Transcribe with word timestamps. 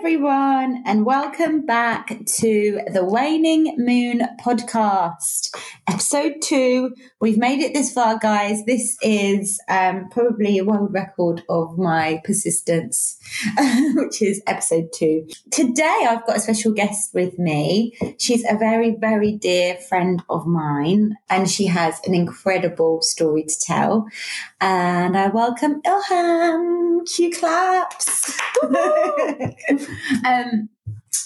Everyone, 0.00 0.82
and 0.86 1.04
welcome 1.04 1.66
back 1.66 2.08
to 2.24 2.80
the 2.90 3.04
Waning 3.04 3.74
Moon 3.76 4.22
podcast, 4.42 5.54
episode 5.88 6.34
two. 6.42 6.94
We've 7.20 7.38
made 7.38 7.60
it 7.60 7.74
this 7.74 7.92
far, 7.92 8.18
guys. 8.18 8.64
This 8.64 8.96
is 9.02 9.60
um, 9.68 10.08
probably 10.10 10.58
a 10.58 10.64
world 10.64 10.92
record 10.92 11.42
of 11.48 11.78
my 11.78 12.20
persistence, 12.24 13.18
which 13.94 14.22
is 14.22 14.42
episode 14.46 14.90
two. 14.94 15.26
Today, 15.50 16.06
I've 16.08 16.26
got 16.26 16.36
a 16.36 16.40
special 16.40 16.72
guest 16.72 17.14
with 17.14 17.38
me. 17.38 17.96
She's 18.18 18.44
a 18.48 18.56
very, 18.56 18.96
very 18.96 19.32
dear 19.32 19.76
friend 19.76 20.22
of 20.28 20.46
mine, 20.46 21.16
and 21.28 21.50
she 21.50 21.66
has 21.66 22.00
an 22.06 22.14
incredible 22.14 23.02
story 23.02 23.44
to 23.44 23.60
tell. 23.60 24.08
And 24.60 25.16
I 25.16 25.28
welcome 25.28 25.82
Ilham. 25.82 27.06
Cue 27.06 27.30
claps. 27.32 28.38
um, 30.24 30.68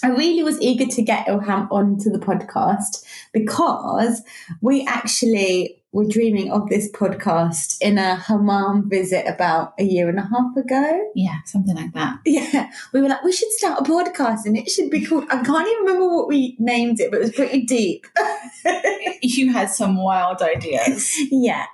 I 0.02 0.08
really 0.08 0.42
was 0.42 0.60
eager 0.60 0.86
to 0.86 1.02
get 1.02 1.26
Ilham 1.26 1.68
onto 1.70 2.10
the 2.10 2.18
podcast 2.18 3.04
because 3.32 4.22
we 4.60 4.86
actually 4.86 5.82
were 5.94 6.04
dreaming 6.04 6.50
of 6.50 6.68
this 6.68 6.90
podcast 6.90 7.76
in 7.80 7.98
a 7.98 8.16
hammam 8.16 8.90
visit 8.90 9.24
about 9.28 9.74
a 9.78 9.84
year 9.84 10.08
and 10.08 10.18
a 10.18 10.22
half 10.22 10.56
ago. 10.56 11.10
Yeah, 11.14 11.38
something 11.46 11.76
like 11.76 11.92
that. 11.94 12.18
Yeah, 12.26 12.70
we 12.92 13.00
were 13.00 13.08
like, 13.08 13.22
we 13.22 13.32
should 13.32 13.50
start 13.52 13.80
a 13.80 13.84
podcast 13.84 14.44
and 14.44 14.56
it 14.56 14.68
should 14.68 14.90
be 14.90 15.06
called, 15.06 15.24
I 15.30 15.42
can't 15.42 15.68
even 15.68 15.84
remember 15.84 16.08
what 16.08 16.28
we 16.28 16.56
named 16.58 16.98
it, 16.98 17.12
but 17.12 17.18
it 17.18 17.22
was 17.22 17.32
pretty 17.32 17.62
deep. 17.64 18.06
you 19.22 19.52
had 19.52 19.70
some 19.70 20.02
wild 20.02 20.42
ideas. 20.42 21.16
yeah. 21.30 21.66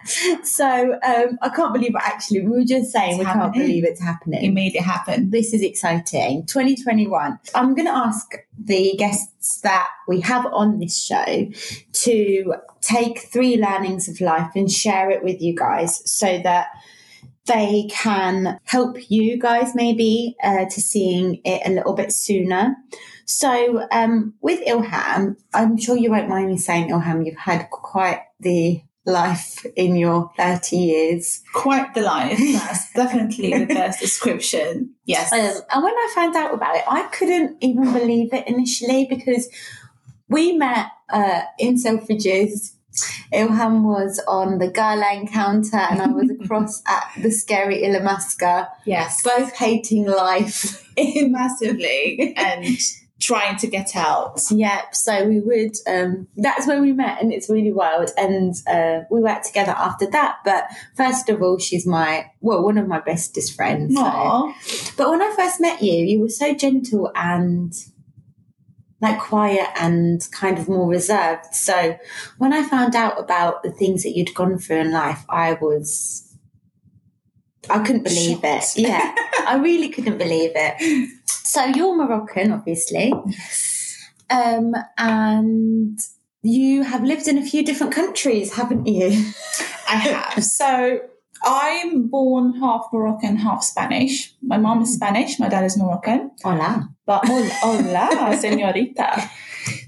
So 0.42 0.98
um, 1.02 1.38
I 1.42 1.48
can't 1.48 1.72
believe 1.72 1.94
it 1.94 2.02
actually, 2.02 2.40
we 2.42 2.50
were 2.50 2.64
just 2.64 2.90
saying 2.90 3.12
It's 3.12 3.18
we 3.20 3.24
can't 3.24 3.52
believe 3.52 3.84
it's 3.84 4.02
happening. 4.02 4.44
You 4.44 4.52
made 4.52 4.74
it 4.74 4.82
happen. 4.82 5.30
This 5.30 5.52
is 5.52 5.62
exciting. 5.62 6.46
2021. 6.46 7.38
I'm 7.54 7.74
going 7.74 7.86
to 7.86 7.94
ask 7.94 8.32
the 8.58 8.94
guests 8.98 9.60
that 9.62 9.88
we 10.08 10.20
have 10.20 10.46
on 10.46 10.78
this 10.78 10.96
show 10.98 11.48
to 11.92 12.54
take 12.80 13.20
three 13.20 13.56
learnings 13.56 14.08
of 14.08 14.20
life 14.20 14.52
and 14.54 14.70
share 14.70 15.10
it 15.10 15.22
with 15.22 15.40
you 15.40 15.54
guys 15.54 16.02
so 16.10 16.38
that 16.42 16.68
they 17.46 17.88
can 17.90 18.60
help 18.64 19.10
you 19.10 19.38
guys 19.38 19.74
maybe 19.74 20.36
uh, 20.42 20.66
to 20.66 20.80
seeing 20.80 21.40
it 21.44 21.62
a 21.64 21.70
little 21.70 21.94
bit 21.94 22.12
sooner. 22.12 22.76
So, 23.30 23.86
um, 23.92 24.34
with 24.40 24.58
Ilham, 24.66 25.36
I'm 25.54 25.76
sure 25.76 25.96
you 25.96 26.10
won't 26.10 26.28
mind 26.28 26.48
me 26.48 26.58
saying, 26.58 26.90
Ilham, 26.90 27.24
you've 27.24 27.36
had 27.36 27.70
quite 27.70 28.22
the 28.40 28.82
life 29.06 29.64
in 29.76 29.94
your 29.94 30.32
30 30.36 30.76
years. 30.76 31.40
Quite 31.52 31.94
the 31.94 32.00
life. 32.00 32.38
That's 32.52 32.92
definitely 32.92 33.56
the 33.56 33.66
best 33.66 34.00
description. 34.00 34.94
Yes. 35.04 35.32
Um, 35.32 35.62
and 35.70 35.84
when 35.84 35.94
I 35.94 36.12
found 36.12 36.34
out 36.34 36.52
about 36.52 36.74
it, 36.74 36.82
I 36.88 37.02
couldn't 37.02 37.56
even 37.60 37.92
believe 37.92 38.34
it 38.34 38.48
initially 38.48 39.06
because 39.08 39.48
we 40.28 40.56
met 40.56 40.86
uh, 41.08 41.42
in 41.56 41.76
Selfridges. 41.76 42.72
Ilham 43.32 43.84
was 43.84 44.20
on 44.26 44.58
the 44.58 44.68
gala 44.68 45.24
counter 45.28 45.76
and 45.76 46.02
I 46.02 46.08
was 46.08 46.30
across 46.42 46.82
at 46.84 47.12
the 47.22 47.30
scary 47.30 47.82
Illamasqua, 47.84 48.68
yes. 48.84 49.22
both 49.22 49.54
hating 49.54 50.06
life. 50.06 50.84
Massively. 50.98 52.34
And 52.36 52.76
trying 53.20 53.56
to 53.58 53.66
get 53.66 53.94
out. 53.94 54.40
Yep. 54.50 54.94
So 54.94 55.28
we 55.28 55.40
would. 55.40 55.76
Um, 55.86 56.26
that's 56.36 56.66
when 56.66 56.80
we 56.82 56.92
met, 56.92 57.20
and 57.22 57.32
it's 57.32 57.48
really 57.50 57.72
wild. 57.72 58.10
And 58.16 58.54
uh, 58.66 59.02
we 59.10 59.20
worked 59.20 59.44
together 59.46 59.72
after 59.72 60.06
that. 60.10 60.36
But 60.44 60.64
first 60.96 61.28
of 61.28 61.42
all, 61.42 61.58
she's 61.58 61.86
my 61.86 62.30
well, 62.40 62.62
one 62.62 62.78
of 62.78 62.88
my 62.88 63.00
bestest 63.00 63.54
friends. 63.54 63.94
so- 63.94 64.02
But 64.96 65.10
when 65.10 65.22
I 65.22 65.32
first 65.36 65.60
met 65.60 65.82
you, 65.82 65.92
you 66.04 66.20
were 66.20 66.28
so 66.28 66.54
gentle 66.54 67.12
and 67.14 67.72
like 69.02 69.18
quiet 69.18 69.68
and 69.80 70.26
kind 70.30 70.58
of 70.58 70.68
more 70.68 70.86
reserved. 70.88 71.46
So 71.54 71.98
when 72.38 72.52
I 72.52 72.62
found 72.62 72.94
out 72.94 73.18
about 73.18 73.62
the 73.62 73.70
things 73.70 74.02
that 74.02 74.10
you'd 74.16 74.34
gone 74.34 74.58
through 74.58 74.76
in 74.80 74.92
life, 74.92 75.24
I 75.28 75.54
was. 75.54 76.26
I 77.68 77.78
couldn't 77.84 78.04
believe 78.04 78.40
it. 78.42 78.64
Yeah, 78.76 79.14
I 79.46 79.58
really 79.62 79.90
couldn't 79.90 80.18
believe 80.18 80.52
it. 80.54 81.10
So 81.50 81.64
you're 81.64 81.96
Moroccan, 81.96 82.52
obviously, 82.52 83.12
um, 84.30 84.72
and 84.96 85.98
you 86.44 86.84
have 86.84 87.02
lived 87.02 87.26
in 87.26 87.38
a 87.38 87.44
few 87.44 87.64
different 87.64 87.92
countries, 87.92 88.54
haven't 88.54 88.86
you? 88.86 89.32
I 89.88 89.96
have. 89.96 90.44
So 90.60 91.00
I'm 91.42 92.06
born 92.06 92.60
half 92.60 92.86
Moroccan, 92.92 93.34
half 93.34 93.64
Spanish. 93.64 94.32
My 94.40 94.58
mom 94.58 94.82
is 94.82 94.94
Spanish, 94.94 95.40
my 95.40 95.48
dad 95.48 95.64
is 95.64 95.76
Moroccan. 95.76 96.30
Hola. 96.44 96.88
But 97.04 97.26
hola, 97.26 97.50
hola, 97.62 98.36
señorita. 98.42 99.28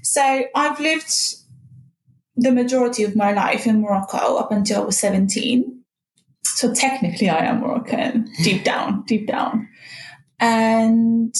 So 0.01 0.43
I've 0.53 0.81
lived 0.81 1.13
the 2.35 2.51
majority 2.51 3.05
of 3.05 3.15
my 3.15 3.31
life 3.31 3.65
in 3.65 3.79
Morocco 3.79 4.35
up 4.35 4.51
until 4.51 4.81
I 4.81 4.85
was 4.85 4.97
17. 4.99 5.81
So 6.43 6.73
technically, 6.73 7.29
I 7.29 7.45
am 7.45 7.61
Moroccan, 7.61 8.29
deep 8.43 8.65
down, 8.65 9.03
deep 9.05 9.27
down. 9.27 9.69
And 10.43 11.33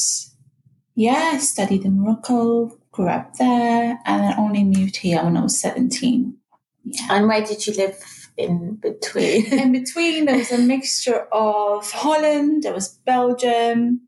yeah, 0.96 1.31
I 1.34 1.38
studied 1.40 1.84
in 1.84 2.00
Morocco, 2.00 2.80
grew 2.94 3.09
up 3.09 3.34
there, 3.34 4.00
and 4.06 4.24
then 4.24 4.40
only 4.40 4.64
moved 4.64 4.96
here 4.96 5.22
when 5.22 5.36
I 5.36 5.41
was 5.41 5.59
17. 5.59 6.38
Yeah. 6.86 7.08
And 7.09 7.28
where 7.28 7.44
did 7.44 7.68
you 7.68 7.74
live 7.74 7.97
in 8.38 8.75
between? 8.75 9.46
in 9.59 9.74
between 9.74 10.24
there 10.24 10.38
was 10.38 10.53
a 10.53 10.58
mixture 10.58 11.28
of 11.34 11.91
Holland, 11.91 12.64
there 12.64 12.74
was 12.74 12.88
Belgium, 13.06 14.08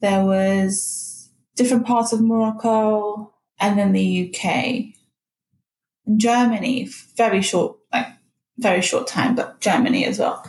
there 0.00 0.24
was 0.24 1.30
different 1.54 1.86
parts 1.86 2.14
of 2.14 2.22
Morocco, 2.22 3.34
and 3.60 3.78
then 3.78 3.92
the 3.92 4.32
UK. 4.34 4.94
And 6.06 6.18
Germany, 6.18 6.88
very 7.14 7.42
short, 7.42 7.76
very 8.60 8.82
short 8.82 9.06
time, 9.06 9.34
but 9.34 9.60
Germany 9.60 10.04
as 10.04 10.18
well. 10.18 10.44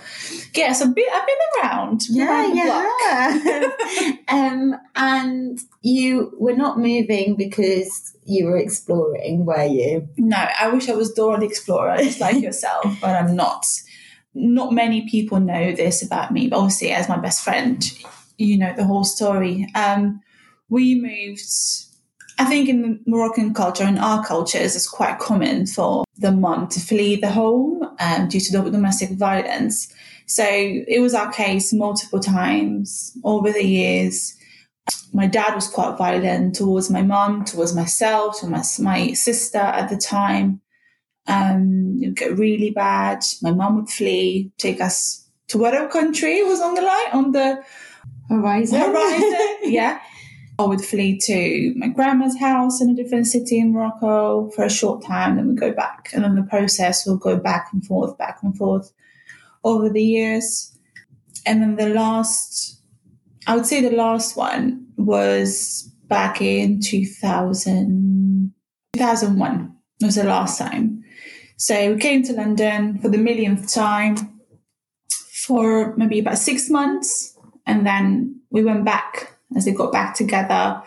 Yeah, 0.53 0.73
so 0.73 0.85
I've 0.85 0.95
been, 0.95 1.05
I've 1.13 1.25
been 1.25 1.63
around. 1.63 2.01
around 2.17 2.55
the 2.55 2.63
block. 2.63 3.85
yeah. 3.95 4.11
um, 4.27 4.75
and 4.95 5.59
you 5.81 6.33
were 6.37 6.55
not 6.55 6.77
moving 6.77 7.35
because 7.35 8.15
you 8.25 8.45
were 8.45 8.57
exploring, 8.57 9.45
were 9.45 9.63
you? 9.63 10.07
No, 10.17 10.37
I 10.59 10.67
wish 10.69 10.89
I 10.89 10.93
was 10.93 11.13
Dora 11.13 11.39
the 11.39 11.45
Explorer, 11.45 11.97
just 11.97 12.19
like 12.19 12.41
yourself, 12.41 12.85
but 13.01 13.15
I'm 13.15 13.35
not. 13.35 13.65
Not 14.33 14.71
many 14.71 15.09
people 15.09 15.39
know 15.39 15.73
this 15.73 16.01
about 16.01 16.31
me, 16.31 16.47
but 16.47 16.57
obviously, 16.57 16.91
as 16.91 17.09
my 17.09 17.17
best 17.17 17.43
friend, 17.43 17.83
you 18.37 18.57
know 18.57 18.73
the 18.75 18.85
whole 18.85 19.03
story. 19.03 19.67
Um, 19.75 20.21
we 20.69 20.95
moved. 20.95 21.41
I 22.41 22.45
think 22.45 22.69
in 22.69 22.81
the 22.81 22.99
Moroccan 23.05 23.53
culture, 23.53 23.83
in 23.83 23.99
our 23.99 24.25
cultures, 24.25 24.75
it's 24.75 24.89
quite 24.89 25.19
common 25.19 25.67
for 25.67 26.03
the 26.17 26.31
mom 26.31 26.69
to 26.69 26.79
flee 26.79 27.15
the 27.15 27.29
home 27.29 27.87
um, 27.99 28.29
due 28.29 28.39
to 28.39 28.51
domestic 28.51 29.11
violence. 29.11 29.93
So 30.25 30.43
it 30.43 31.01
was 31.01 31.13
our 31.13 31.31
case 31.31 31.71
multiple 31.71 32.19
times 32.19 33.15
over 33.23 33.51
the 33.51 33.63
years. 33.63 34.35
my 35.13 35.27
dad 35.27 35.53
was 35.53 35.67
quite 35.67 35.99
violent 35.99 36.55
towards 36.55 36.89
my 36.89 37.03
mom, 37.03 37.45
towards 37.45 37.75
myself, 37.75 38.39
to 38.39 38.47
my, 38.47 38.63
my 38.79 39.13
sister 39.13 39.59
at 39.59 39.91
the 39.91 39.97
time. 39.97 40.61
Um, 41.27 41.99
it 42.01 42.07
would 42.07 42.17
get 42.17 42.39
really 42.39 42.71
bad. 42.71 43.23
My 43.43 43.51
mom 43.51 43.75
would 43.75 43.89
flee, 43.89 44.51
take 44.57 44.81
us 44.81 45.29
to 45.49 45.59
whatever 45.59 45.87
country 45.87 46.41
was 46.41 46.59
on 46.59 46.73
the 46.73 46.81
line, 46.81 47.11
on 47.13 47.31
the 47.33 47.63
Horizon. 48.29 48.79
horizon. 48.79 49.57
yeah. 49.63 49.99
I 50.63 50.67
would 50.67 50.81
flee 50.81 51.17
to 51.23 51.73
my 51.75 51.87
grandma's 51.87 52.39
house 52.39 52.81
in 52.81 52.89
a 52.89 52.93
different 52.93 53.27
city 53.27 53.59
in 53.59 53.73
Morocco 53.73 54.49
for 54.51 54.63
a 54.63 54.69
short 54.69 55.03
time, 55.03 55.35
then 55.35 55.47
we 55.47 55.55
go 55.55 55.71
back. 55.71 56.09
And 56.13 56.23
then 56.23 56.35
the 56.35 56.43
process 56.43 57.05
will 57.05 57.17
go 57.17 57.37
back 57.37 57.69
and 57.73 57.83
forth, 57.85 58.17
back 58.17 58.39
and 58.43 58.55
forth 58.55 58.91
over 59.63 59.89
the 59.89 60.03
years. 60.03 60.77
And 61.45 61.61
then 61.61 61.75
the 61.75 61.89
last, 61.89 62.79
I 63.47 63.55
would 63.55 63.65
say 63.65 63.81
the 63.81 63.95
last 63.95 64.37
one 64.37 64.85
was 64.97 65.91
back 66.07 66.41
in 66.41 66.79
2000, 66.79 68.53
2001 68.93 69.75
was 70.01 70.15
the 70.15 70.23
last 70.23 70.59
time. 70.59 71.03
So 71.57 71.93
we 71.93 71.99
came 71.99 72.23
to 72.23 72.33
London 72.33 72.99
for 72.99 73.09
the 73.09 73.17
millionth 73.17 73.73
time 73.73 74.41
for 75.45 75.95
maybe 75.95 76.19
about 76.19 76.37
six 76.37 76.69
months. 76.69 77.37
And 77.65 77.85
then 77.85 78.41
we 78.49 78.63
went 78.63 78.85
back 78.85 79.37
as 79.55 79.65
they 79.65 79.71
got 79.71 79.91
back 79.91 80.15
together. 80.15 80.81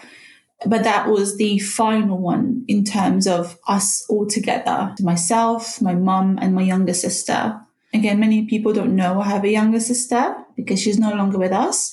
But 0.67 0.85
that 0.85 1.09
was 1.09 1.37
the 1.37 1.59
final 1.59 2.19
one 2.19 2.65
in 2.69 2.85
terms 2.85 3.27
of 3.27 3.59
us 3.69 4.05
all 4.09 4.27
together 4.27 4.95
myself, 5.01 5.83
my 5.83 5.95
mum, 5.95 6.39
and 6.41 6.55
my 6.55 6.63
younger 6.63 6.95
sister. 6.95 7.61
Again, 7.93 8.19
many 8.19 8.47
people 8.47 8.73
don't 8.73 8.97
know 8.97 9.21
I 9.21 9.29
have 9.29 9.45
a 9.45 9.51
younger 9.51 9.81
sister 9.81 10.37
because 10.57 10.81
she's 10.81 10.99
no 10.99 11.13
longer 11.13 11.39
with 11.39 11.53
us. 11.53 11.93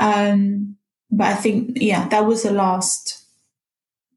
Um, 0.00 0.76
but 1.10 1.26
I 1.28 1.34
think, 1.34 1.76
yeah, 1.80 2.08
that 2.08 2.24
was 2.26 2.42
the 2.42 2.52
last 2.52 3.22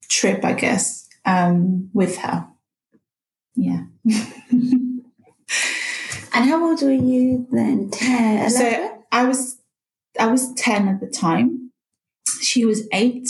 trip, 0.08 0.46
I 0.46 0.54
guess, 0.54 1.08
um, 1.26 1.90
with 1.94 2.18
her. 2.18 2.48
Yeah. 3.56 3.84
And 6.36 6.50
how 6.50 6.62
old 6.68 6.82
were 6.82 6.92
you 6.92 7.48
then? 7.50 7.90
10, 7.90 8.38
11? 8.40 8.52
So 8.52 9.04
I 9.10 9.24
was 9.24 9.58
I 10.20 10.28
was 10.28 10.54
10 10.56 10.90
at 10.90 11.00
the 11.00 11.08
time. 11.08 11.65
She 12.42 12.66
was 12.66 12.88
eight. 12.92 13.30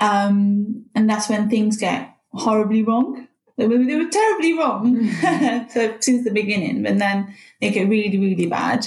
Um, 0.00 0.84
and 0.94 1.08
that's 1.08 1.28
when 1.28 1.48
things 1.48 1.76
get 1.76 2.14
horribly 2.32 2.82
wrong. 2.82 3.28
They 3.56 3.66
were, 3.66 3.78
they 3.78 3.96
were 3.96 4.10
terribly 4.10 4.52
wrong 4.52 5.08
so 5.70 5.96
since 6.00 6.24
the 6.24 6.30
beginning, 6.30 6.82
but 6.82 6.98
then 6.98 7.34
they 7.60 7.70
get 7.70 7.88
really, 7.88 8.18
really 8.18 8.46
bad. 8.46 8.86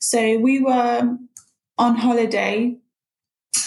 So 0.00 0.38
we 0.38 0.58
were 0.58 1.16
on 1.78 1.94
holiday 1.94 2.76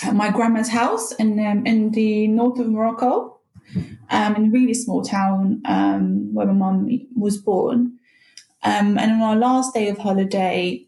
at 0.04 0.14
my 0.14 0.30
grandma's 0.30 0.70
house 0.70 1.14
in, 1.14 1.40
um, 1.46 1.66
in 1.66 1.92
the 1.92 2.28
north 2.28 2.60
of 2.60 2.68
Morocco, 2.68 3.40
um, 4.10 4.36
in 4.36 4.48
a 4.48 4.50
really 4.50 4.74
small 4.74 5.02
town 5.02 5.62
um, 5.66 6.34
where 6.34 6.48
my 6.48 6.54
mum 6.54 6.90
was 7.16 7.38
born. 7.38 7.98
Um, 8.64 8.98
and 8.98 9.12
on 9.12 9.22
our 9.22 9.36
last 9.36 9.74
day 9.74 9.88
of 9.88 9.98
holiday, 9.98 10.86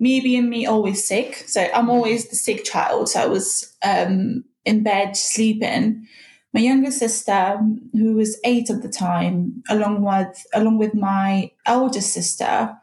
me 0.00 0.20
being 0.20 0.48
me 0.48 0.66
always 0.66 1.06
sick. 1.06 1.44
So 1.46 1.68
i'm 1.74 1.90
always 1.90 2.28
the 2.28 2.36
sick 2.36 2.64
child. 2.64 3.08
So 3.10 3.20
i 3.20 3.26
was 3.26 3.76
um, 3.84 4.44
in 4.64 4.82
bed 4.82 5.16
sleeping. 5.16 6.06
My 6.52 6.60
younger 6.60 6.90
sister 6.90 7.60
who 7.92 8.14
was 8.14 8.40
eight 8.44 8.70
at 8.70 8.82
the 8.82 8.88
time 8.88 9.62
along 9.68 10.02
with 10.02 10.44
along 10.52 10.78
with 10.78 10.94
my 10.94 11.52
elder 11.66 12.00
sister 12.00 12.76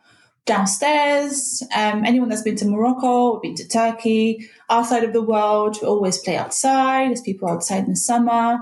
downstairs 0.45 1.61
um, 1.75 2.05
anyone 2.05 2.29
that's 2.29 2.43
been 2.43 2.55
to 2.55 2.63
morocco 2.63 3.33
or 3.33 3.41
been 3.41 3.55
to 3.55 3.67
turkey 3.67 4.49
outside 4.69 5.03
of 5.03 5.11
the 5.11 5.21
world 5.21 5.77
we 5.81 5.87
always 5.87 6.17
play 6.19 6.37
outside. 6.37 7.09
There's 7.09 7.21
people 7.21 7.49
outside 7.49 7.83
in 7.83 7.89
the 7.89 7.95
summer 7.97 8.59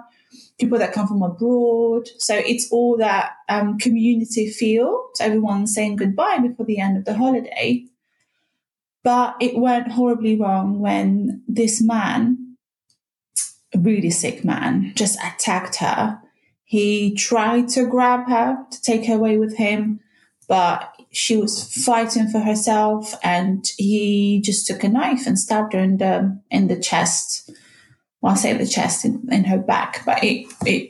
people 0.59 0.79
that 0.79 0.93
come 0.93 1.07
from 1.07 1.21
abroad. 1.21 2.07
So 2.17 2.33
it's 2.35 2.71
all 2.71 2.97
that 2.97 3.33
um, 3.49 3.77
community 3.77 4.49
feel. 4.49 5.09
So 5.15 5.25
everyone's 5.25 5.73
saying 5.73 5.97
goodbye 5.97 6.39
before 6.39 6.65
the 6.65 6.79
end 6.79 6.97
of 6.97 7.05
the 7.05 7.13
holiday 7.13 7.85
but 9.05 9.35
it 9.39 9.55
went 9.55 9.91
horribly 9.91 10.35
wrong 10.35 10.79
when 10.79 11.43
this 11.47 11.79
man, 11.79 12.57
a 13.71 13.77
really 13.77 14.09
sick 14.09 14.43
man, 14.43 14.91
just 14.95 15.19
attacked 15.23 15.75
her. 15.75 16.19
He 16.63 17.13
tried 17.13 17.69
to 17.69 17.85
grab 17.85 18.27
her 18.27 18.57
to 18.71 18.81
take 18.81 19.05
her 19.05 19.13
away 19.13 19.37
with 19.37 19.57
him, 19.57 19.99
but 20.47 20.91
she 21.11 21.37
was 21.37 21.71
fighting 21.85 22.29
for 22.29 22.39
herself 22.39 23.13
and 23.23 23.63
he 23.77 24.41
just 24.43 24.65
took 24.65 24.83
a 24.83 24.89
knife 24.89 25.27
and 25.27 25.37
stabbed 25.37 25.73
her 25.73 25.79
in 25.79 25.97
the 25.97 26.41
in 26.49 26.67
the 26.67 26.79
chest. 26.79 27.51
Well, 28.21 28.33
I 28.33 28.35
say 28.37 28.53
the 28.57 28.65
chest 28.65 29.05
in, 29.05 29.27
in 29.31 29.43
her 29.43 29.59
back, 29.59 30.01
but 30.03 30.23
it 30.23 30.47
it 30.65 30.89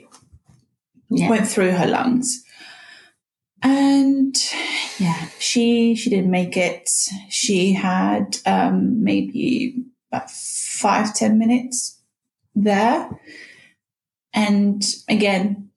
Yeah. 1.09 1.29
went 1.29 1.47
through 1.49 1.71
her 1.71 1.85
lungs. 1.87 2.44
And 3.65 4.35
yeah, 4.99 5.27
she 5.39 5.95
she 5.95 6.11
didn't 6.11 6.29
make 6.29 6.55
it. 6.55 6.87
She 7.29 7.73
had 7.73 8.37
um, 8.45 9.03
maybe 9.03 9.83
about 10.11 10.29
five 10.29 11.15
ten 11.15 11.39
minutes 11.39 11.99
there. 12.53 13.09
And 14.35 14.85
again, 15.09 15.71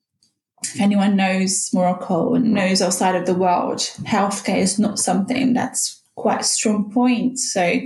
if 0.61 0.79
anyone 0.79 1.15
knows 1.15 1.71
Morocco 1.73 2.35
and 2.35 2.53
knows 2.53 2.79
outside 2.79 3.15
of 3.15 3.25
the 3.25 3.33
world, 3.33 3.79
healthcare 4.03 4.59
is 4.59 4.77
not 4.77 4.99
something 4.99 5.53
that's 5.53 6.03
quite 6.13 6.41
a 6.41 6.43
strong 6.43 6.91
point. 6.91 7.39
So 7.39 7.81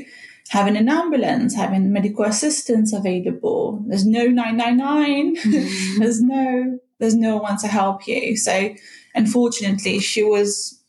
having 0.50 0.76
an 0.76 0.90
ambulance, 0.90 1.56
having 1.56 1.94
medical 1.94 2.26
assistance 2.26 2.92
available, 2.92 3.82
there's 3.88 4.06
no 4.06 4.26
999, 4.26 5.38
there's 6.00 6.22
no 6.22 6.78
there's 7.00 7.16
no 7.16 7.38
one 7.38 7.58
to 7.60 7.68
help 7.68 8.06
you. 8.06 8.36
So 8.36 8.76
unfortunately 9.16 10.00
she 10.00 10.24
was 10.24 10.82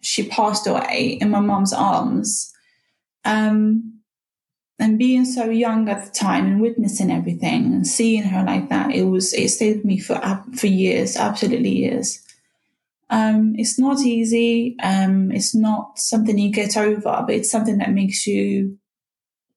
she 0.00 0.28
passed 0.28 0.66
away 0.66 1.18
in 1.20 1.30
my 1.30 1.40
mum's 1.40 1.72
arms. 1.72 2.52
Um 3.24 3.92
and 4.78 4.98
being 4.98 5.24
so 5.24 5.48
young 5.48 5.88
at 5.88 6.04
the 6.04 6.10
time 6.10 6.46
and 6.46 6.60
witnessing 6.60 7.10
everything 7.10 7.72
and 7.72 7.86
seeing 7.86 8.24
her 8.24 8.44
like 8.44 8.68
that, 8.68 8.94
it 8.94 9.04
was 9.04 9.32
it 9.32 9.48
stayed 9.48 9.76
with 9.76 9.84
me 9.84 9.98
for 9.98 10.20
for 10.54 10.66
years, 10.66 11.16
absolutely 11.16 11.70
years. 11.70 12.22
Um, 13.08 13.54
it's 13.56 13.78
not 13.78 14.00
easy. 14.00 14.76
Um, 14.82 15.30
it's 15.30 15.54
not 15.54 15.98
something 15.98 16.36
you 16.36 16.50
get 16.50 16.76
over, 16.76 17.24
but 17.26 17.30
it's 17.30 17.50
something 17.50 17.78
that 17.78 17.92
makes 17.92 18.26
you, 18.26 18.78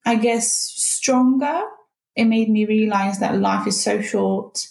I 0.06 0.16
guess, 0.16 0.52
stronger. 0.76 1.64
It 2.16 2.26
made 2.26 2.50
me 2.50 2.66
realize 2.66 3.20
that 3.20 3.40
life 3.40 3.66
is 3.68 3.82
so 3.82 4.02
short. 4.02 4.68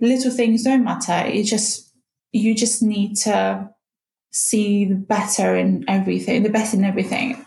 Little 0.00 0.32
things 0.32 0.64
don't 0.64 0.84
matter. 0.84 1.22
It 1.26 1.44
just 1.44 1.87
you 2.32 2.54
just 2.54 2.82
need 2.82 3.16
to 3.16 3.70
see 4.30 4.84
the 4.84 4.94
better 4.94 5.56
in 5.56 5.84
everything, 5.88 6.42
the 6.42 6.50
best 6.50 6.74
in 6.74 6.84
everything 6.84 7.44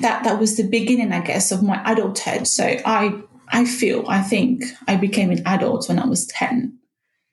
that 0.00 0.22
that 0.24 0.38
was 0.38 0.56
the 0.56 0.68
beginning, 0.68 1.12
I 1.12 1.20
guess, 1.20 1.52
of 1.52 1.62
my 1.62 1.82
adulthood. 1.90 2.46
So 2.46 2.64
I 2.84 3.20
I 3.48 3.64
feel 3.64 4.04
I 4.08 4.22
think 4.22 4.64
I 4.86 4.96
became 4.96 5.30
an 5.30 5.46
adult 5.46 5.88
when 5.88 5.98
I 5.98 6.06
was 6.06 6.26
ten 6.26 6.78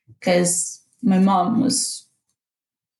because 0.07 0.81
my 1.01 1.19
mom 1.19 1.61
was 1.61 2.07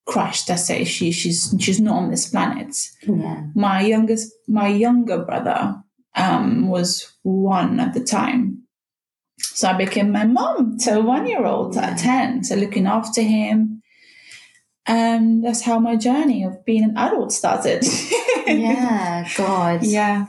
crushed. 0.06 0.50
I 0.50 0.56
say 0.56 0.84
she 0.84 1.12
she's 1.12 1.56
she's 1.60 1.80
not 1.80 1.98
on 1.98 2.12
this 2.12 2.30
planet. 2.30 2.76
Yeah. 3.02 3.44
My 3.56 3.82
youngest 3.82 4.32
my 4.48 4.68
younger 4.68 5.24
brother 5.24 5.82
um, 6.16 6.68
was 6.68 7.14
one 7.24 7.80
at 7.80 7.94
the 7.94 8.04
time. 8.04 8.64
So 9.40 9.70
I 9.70 9.74
became 9.74 10.12
my 10.12 10.26
mom 10.26 10.78
to 10.80 11.00
a 11.00 11.02
one 11.02 11.28
year 11.28 11.46
old 11.46 11.78
at 11.78 11.98
10. 11.98 12.46
So 12.46 12.56
looking 12.56 12.88
after 12.88 13.22
him. 13.22 13.82
And 14.88 15.44
that's 15.44 15.62
how 15.62 15.80
my 15.80 15.96
journey 15.96 16.44
of 16.44 16.64
being 16.66 16.84
an 16.84 16.98
adult 16.98 17.32
started. 17.34 17.84
Yeah, 18.48 19.28
God. 19.36 19.84
yeah. 19.84 20.28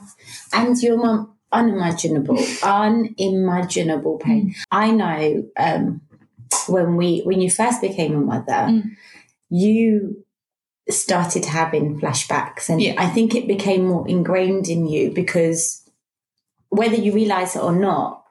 And 0.51 0.75
your 0.83 0.97
mum, 0.97 1.35
unimaginable, 1.53 2.39
unimaginable 2.63 4.19
pain. 4.19 4.55
I 4.71 4.91
know 4.91 5.45
um, 5.59 6.01
when 6.67 6.97
we 6.97 7.21
when 7.21 7.41
you 7.43 7.51
first 7.51 7.81
became 7.83 8.15
a 8.17 8.21
mother, 8.21 8.53
Mm. 8.71 8.91
you 9.51 10.25
started 10.89 11.45
having 11.45 12.01
flashbacks, 12.01 12.71
and 12.71 12.81
Yeah. 12.81 12.95
I 12.97 13.09
think 13.09 13.35
it 13.35 13.47
became 13.47 13.87
more 13.87 14.09
ingrained 14.09 14.69
in 14.69 14.87
you 14.87 15.11
because 15.11 15.83
whether 16.71 16.97
you 16.97 17.13
realize 17.13 17.57
it 17.57 17.63
or 17.63 17.73
not, 17.77 18.25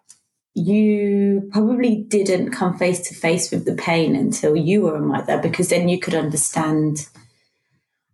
you 0.56 1.50
probably 1.52 1.98
didn't 2.08 2.52
come 2.52 2.78
face 2.78 3.08
to 3.10 3.14
face 3.16 3.52
with 3.52 3.66
the 3.66 3.76
pain 3.76 4.16
until 4.16 4.56
you 4.56 4.82
were 4.84 4.96
a 4.96 5.02
mother, 5.02 5.38
because 5.38 5.70
then 5.70 5.90
you 5.90 6.00
could 6.00 6.16
understand 6.16 7.08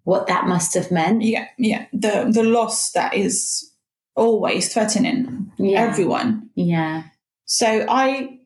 what 0.04 0.26
that 0.28 0.48
must 0.48 0.74
have 0.74 0.90
meant. 0.92 1.22
Yeah, 1.22 1.48
yeah. 1.58 1.86
The 1.94 2.30
the 2.34 2.44
loss 2.44 2.92
that 2.92 3.14
is 3.14 3.72
always 4.16 4.74
threatening 4.74 5.52
Yeah. 5.58 5.82
everyone. 5.82 6.50
Yeah. 6.56 7.04
So 7.46 7.86
I 7.88 8.40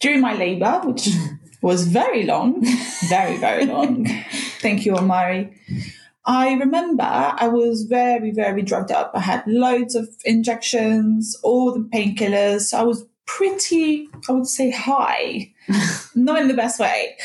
during 0.00 0.20
my 0.20 0.34
labour, 0.34 0.82
which 0.84 1.08
was 1.62 1.86
very 1.88 2.24
long, 2.24 2.62
very, 3.08 3.38
very 3.38 3.64
long. 3.64 4.06
Thank 4.60 4.84
you, 4.84 4.94
Omari. 4.94 5.56
I 6.26 6.54
remember 6.54 7.04
I 7.04 7.46
was 7.48 7.84
very, 7.84 8.32
very 8.32 8.62
drugged 8.62 8.90
up. 8.90 9.12
I 9.14 9.20
had 9.20 9.46
loads 9.46 9.94
of 9.94 10.08
injections, 10.24 11.38
all 11.42 11.72
the 11.72 11.88
painkillers. 11.88 12.74
I 12.74 12.82
was 12.82 13.06
pretty, 13.26 14.08
I 14.28 14.32
would 14.32 14.48
say, 14.48 14.70
high, 14.70 15.52
not 16.16 16.40
in 16.40 16.48
the 16.48 16.54
best 16.54 16.80
way. 16.80 17.16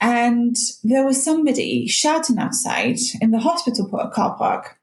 And 0.00 0.56
there 0.84 1.04
was 1.04 1.22
somebody 1.22 1.88
shouting 1.88 2.38
outside 2.38 2.98
in 3.20 3.32
the 3.32 3.40
hospital 3.40 3.88
car 3.88 4.36
park. 4.36 4.78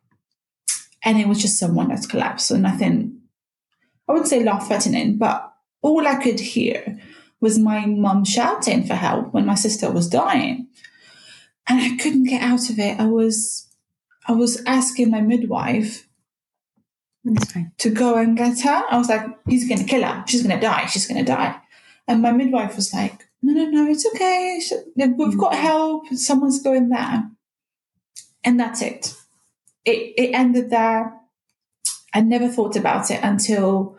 And 1.06 1.18
it 1.18 1.27
was 1.27 1.42
just 1.42 1.60
someone 1.60 1.89
that's 1.89 2.08
collapsed. 2.08 2.48
So 2.48 2.58
nothing, 2.58 3.22
I 4.08 4.13
wouldn't 4.13 4.30
say 4.30 4.44
life 4.44 4.68
threatening, 4.68 5.18
but 5.18 5.53
all 5.82 6.08
I 6.08 6.15
could 6.15 6.39
hear 6.39 6.98
was 7.39 7.60
my 7.60 7.86
mum 7.86 8.25
shouting 8.25 8.86
for 8.86 8.96
help 8.96 9.34
when 9.34 9.46
my 9.46 9.56
sister 9.56 9.92
was 9.92 10.10
dying. 10.10 10.68
And 11.67 11.79
I 11.79 11.98
couldn't 12.01 12.25
get 12.25 12.41
out 12.41 12.70
of 12.70 12.79
it. 12.79 13.00
I 13.00 13.05
was 13.05 13.70
I 14.27 14.34
was 14.34 14.62
asking 14.65 15.12
my 15.12 15.22
midwife 15.22 16.08
to 17.77 17.89
go 17.89 18.15
and 18.15 18.38
get 18.38 18.62
her. 18.62 18.84
I 18.89 18.98
was 18.98 19.10
like, 19.10 19.25
he's 19.48 19.67
gonna 19.67 19.86
kill 19.86 20.03
her. 20.03 20.24
She's 20.27 20.43
gonna 20.43 20.60
die. 20.60 20.86
She's 20.88 21.08
gonna 21.08 21.24
die. 21.24 21.60
And 22.08 22.22
my 22.22 22.32
midwife 22.32 22.75
was 22.75 22.93
like, 22.93 23.27
no, 23.41 23.53
no, 23.53 23.70
no, 23.70 23.91
it's 23.91 24.05
okay. 24.08 24.62
We've 24.96 25.38
got 25.38 25.53
mm. 25.53 25.60
help. 25.60 26.08
Someone's 26.10 26.62
going 26.62 26.89
there. 26.89 27.29
And 28.43 28.60
that's 28.60 28.82
it. 28.82 29.15
It 29.86 30.13
it 30.17 30.32
ended 30.34 30.70
there. 30.70 31.13
I 32.13 32.22
never 32.22 32.48
thought 32.48 32.75
about 32.75 33.10
it 33.10 33.20
until 33.24 33.98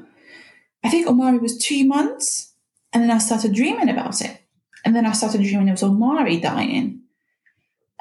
I 0.84 0.90
think 0.90 1.06
Omari 1.06 1.38
was 1.38 1.58
two 1.58 1.86
months. 1.86 2.52
And 2.92 3.02
then 3.02 3.10
I 3.10 3.18
started 3.18 3.54
dreaming 3.54 3.88
about 3.88 4.20
it. 4.20 4.40
And 4.84 4.94
then 4.94 5.06
I 5.06 5.12
started 5.12 5.42
dreaming 5.42 5.68
it 5.68 5.72
was 5.72 5.82
Omari 5.82 6.38
dying. 6.38 7.00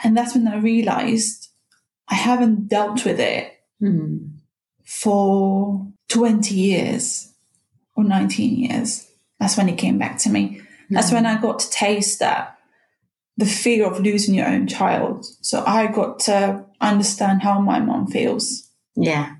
And 0.02 0.16
that's 0.16 0.34
when 0.36 0.48
I 0.48 0.58
realized 0.58 1.50
I 2.08 2.16
haven't 2.16 2.68
dealt 2.70 3.04
with 3.06 3.20
it 3.20 3.52
Hmm. 3.80 4.18
for 4.86 5.88
20 6.10 6.56
years 6.56 7.34
or 7.96 8.04
19 8.04 8.56
years. 8.56 9.08
That's 9.40 9.58
when 9.58 9.68
it 9.70 9.78
came 9.78 9.98
back 9.98 10.18
to 10.20 10.30
me. 10.30 10.62
That's 10.90 11.12
when 11.12 11.26
I 11.26 11.42
got 11.42 11.60
to 11.60 11.70
taste 11.70 12.20
that 12.20 12.58
the 13.36 13.46
fear 13.48 13.86
of 13.88 14.00
losing 14.00 14.36
your 14.36 14.48
own 14.48 14.68
child. 14.68 15.26
So 15.42 15.64
I 15.66 15.88
got 15.88 16.20
to 16.22 16.66
understand 16.80 17.42
how 17.42 17.60
my 17.60 17.80
mom 17.80 18.08
feels, 18.08 18.70
Yeah. 18.96 19.36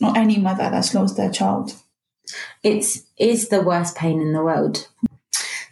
not 0.00 0.16
any 0.16 0.38
mother 0.38 0.68
that's 0.70 0.92
lost 0.92 1.16
their 1.16 1.30
child. 1.30 1.74
It's 2.64 3.04
is 3.16 3.48
the 3.48 3.62
worst 3.62 3.94
pain 3.96 4.20
in 4.20 4.32
the 4.32 4.42
world. 4.42 4.88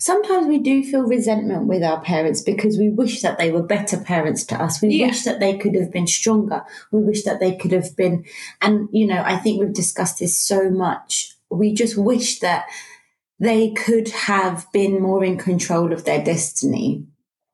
Sometimes 0.06 0.46
we 0.46 0.58
do 0.58 0.84
feel 0.84 1.02
resentment 1.02 1.66
with 1.66 1.82
our 1.82 2.00
parents 2.00 2.40
because 2.40 2.78
we 2.78 2.88
wish 2.90 3.22
that 3.22 3.38
they 3.38 3.50
were 3.50 3.64
better 3.64 3.96
parents 3.98 4.44
to 4.44 4.54
us. 4.62 4.80
We 4.80 4.90
Yeah. 4.94 5.08
wish 5.08 5.24
that 5.24 5.40
they 5.40 5.58
could 5.58 5.74
have 5.74 5.90
been 5.90 6.06
stronger. 6.06 6.62
We 6.92 7.02
wish 7.02 7.24
that 7.24 7.40
they 7.40 7.56
could 7.56 7.72
have 7.72 7.96
been, 7.96 8.24
and 8.62 8.88
you 8.92 9.04
know, 9.08 9.20
I 9.26 9.36
think 9.36 9.58
we've 9.58 9.72
discussed 9.72 10.20
this 10.20 10.38
so 10.38 10.70
much. 10.70 11.34
We 11.50 11.74
just 11.74 11.98
wish 11.98 12.38
that 12.38 12.66
they 13.40 13.70
could 13.70 14.10
have 14.10 14.68
been 14.72 15.02
more 15.02 15.24
in 15.24 15.38
control 15.38 15.92
of 15.92 16.04
their 16.04 16.22
destiny 16.22 17.02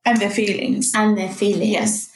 And 0.04 0.18
their 0.18 0.28
feelings. 0.30 0.92
and 0.94 1.16
their 1.16 1.30
feelings. 1.30 1.70
Yes. 1.70 2.11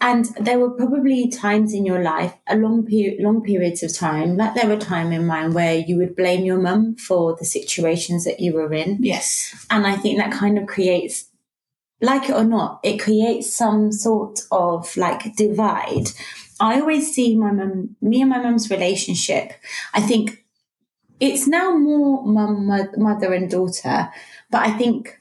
And 0.00 0.26
there 0.40 0.60
were 0.60 0.70
probably 0.70 1.28
times 1.28 1.74
in 1.74 1.84
your 1.84 2.00
life, 2.02 2.32
a 2.48 2.56
long 2.56 2.86
period, 2.86 3.20
long 3.20 3.42
periods 3.42 3.82
of 3.82 3.92
time, 3.92 4.36
like 4.36 4.54
there 4.54 4.68
were 4.68 4.76
time 4.76 5.10
in 5.10 5.26
mine 5.26 5.52
where 5.52 5.76
you 5.76 5.96
would 5.96 6.14
blame 6.14 6.44
your 6.44 6.60
mum 6.60 6.94
for 6.94 7.34
the 7.36 7.44
situations 7.44 8.24
that 8.24 8.38
you 8.38 8.54
were 8.54 8.72
in. 8.72 8.98
Yes. 9.00 9.66
And 9.70 9.88
I 9.88 9.96
think 9.96 10.18
that 10.18 10.30
kind 10.30 10.56
of 10.56 10.68
creates, 10.68 11.24
like 12.00 12.28
it 12.28 12.36
or 12.36 12.44
not, 12.44 12.78
it 12.84 12.98
creates 12.98 13.52
some 13.52 13.90
sort 13.90 14.42
of 14.52 14.96
like 14.96 15.34
divide. 15.34 16.10
I 16.60 16.80
always 16.80 17.12
see 17.12 17.36
my 17.36 17.50
mum, 17.50 17.96
me 18.00 18.20
and 18.20 18.30
my 18.30 18.40
mum's 18.40 18.70
relationship. 18.70 19.52
I 19.94 20.00
think 20.00 20.44
it's 21.18 21.48
now 21.48 21.76
more 21.76 22.24
mum, 22.24 22.68
mother, 22.96 23.32
and 23.32 23.50
daughter, 23.50 24.10
but 24.48 24.64
I 24.64 24.70
think 24.78 25.18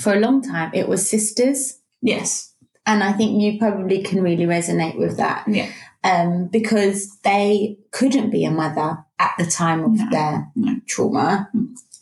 for 0.00 0.14
a 0.14 0.20
long 0.20 0.40
time 0.40 0.70
it 0.72 0.88
was 0.88 1.10
sisters. 1.10 1.78
Yes. 2.00 2.51
And 2.86 3.02
I 3.04 3.12
think 3.12 3.40
you 3.40 3.58
probably 3.58 4.02
can 4.02 4.22
really 4.22 4.44
resonate 4.44 4.98
with 4.98 5.16
that 5.18 5.44
Yeah. 5.46 5.68
um, 6.02 6.48
because 6.48 7.16
they 7.22 7.78
couldn't 7.92 8.30
be 8.30 8.44
a 8.44 8.50
mother 8.50 8.98
at 9.18 9.32
the 9.38 9.46
time 9.46 9.84
of 9.84 9.92
No, 9.92 10.10
their 10.10 10.48
no. 10.56 10.80
trauma. 10.86 11.48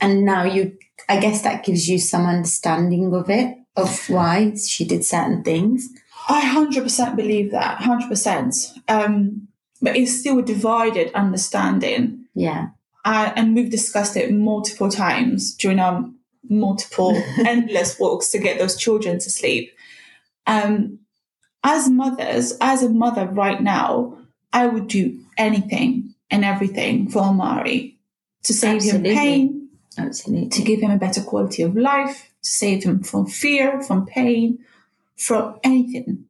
And 0.01 0.25
now 0.25 0.45
you, 0.45 0.73
I 1.09 1.21
guess 1.21 1.43
that 1.43 1.65
gives 1.65 1.87
you 1.89 1.99
some 1.99 2.25
understanding 2.27 3.13
of 3.15 3.29
it, 3.29 3.57
of 3.77 4.09
why 4.09 4.55
she 4.57 4.85
did 4.87 5.05
certain 5.05 5.43
things. 5.45 5.87
I 6.29 6.41
100% 6.43 7.17
believe 7.17 7.51
that. 7.51 7.79
100%. 7.81 8.79
Um, 8.89 9.49
but 9.83 9.97
it's 9.97 10.19
still 10.19 10.39
a 10.39 10.43
divided 10.43 11.13
understanding. 11.15 12.25
Yeah. 12.35 12.69
uh, 13.05 13.33
and 13.37 13.55
we've 13.55 13.71
discussed 13.71 14.17
it 14.17 14.33
multiple 14.33 14.89
times 14.91 15.55
during 15.57 15.79
our 15.81 16.09
multiple 16.49 17.13
endless 17.47 17.99
walks 17.99 18.31
to 18.31 18.39
get 18.39 18.59
those 18.59 18.77
children 18.77 19.19
to 19.19 19.31
sleep. 19.31 19.71
Um, 20.51 20.99
as 21.63 21.89
mothers, 21.89 22.55
as 22.61 22.83
a 22.83 22.89
mother 22.89 23.27
right 23.27 23.63
now, 23.63 24.19
I 24.53 24.67
would 24.67 24.89
do 24.89 25.21
anything 25.37 26.15
and 26.31 26.45
everything 26.45 27.09
for 27.09 27.23
Omari 27.23 27.99
to 28.45 28.55
save 28.55 28.77
Absolutely. 28.77 29.11
him 29.11 29.17
pain, 29.17 29.69
Absolutely. 29.99 30.49
to 30.49 30.63
give 30.63 30.81
him 30.81 30.91
a 30.91 30.99
better 30.99 31.23
quality 31.23 31.63
of 31.63 31.77
life, 31.77 32.31
to 32.43 32.51
save 32.51 32.85
him 32.85 33.03
from 33.03 33.27
fear, 33.27 33.83
from 33.83 34.07
pain, 34.07 34.59
from 35.17 35.59
anything, 35.63 36.25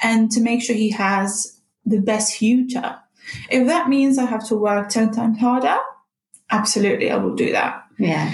and 0.00 0.30
to 0.30 0.40
make 0.40 0.62
sure 0.62 0.74
he 0.74 0.90
has 0.90 1.60
the 1.84 2.00
best 2.00 2.36
future. 2.36 2.96
If 3.50 3.66
that 3.66 3.88
means 3.88 4.18
I 4.18 4.24
have 4.24 4.46
to 4.48 4.56
work 4.56 4.88
10 4.88 5.12
times 5.12 5.38
harder, 5.38 5.76
absolutely, 6.50 7.10
I 7.10 7.16
will 7.16 7.34
do 7.34 7.52
that. 7.52 7.84
Yeah. 7.98 8.32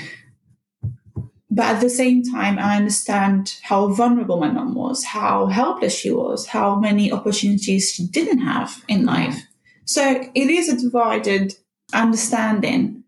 But 1.56 1.76
at 1.76 1.80
the 1.80 1.88
same 1.88 2.22
time, 2.22 2.58
I 2.58 2.76
understand 2.76 3.56
how 3.62 3.88
vulnerable 3.88 4.38
my 4.38 4.50
mom 4.50 4.74
was, 4.74 5.04
how 5.04 5.46
helpless 5.46 5.98
she 5.98 6.10
was, 6.10 6.48
how 6.48 6.76
many 6.78 7.10
opportunities 7.10 7.92
she 7.92 8.06
didn't 8.06 8.40
have 8.40 8.84
in 8.88 9.06
life. 9.06 9.40
So 9.86 10.28
it 10.34 10.50
is 10.50 10.68
a 10.68 10.76
divided 10.76 11.54
understanding. 11.94 13.04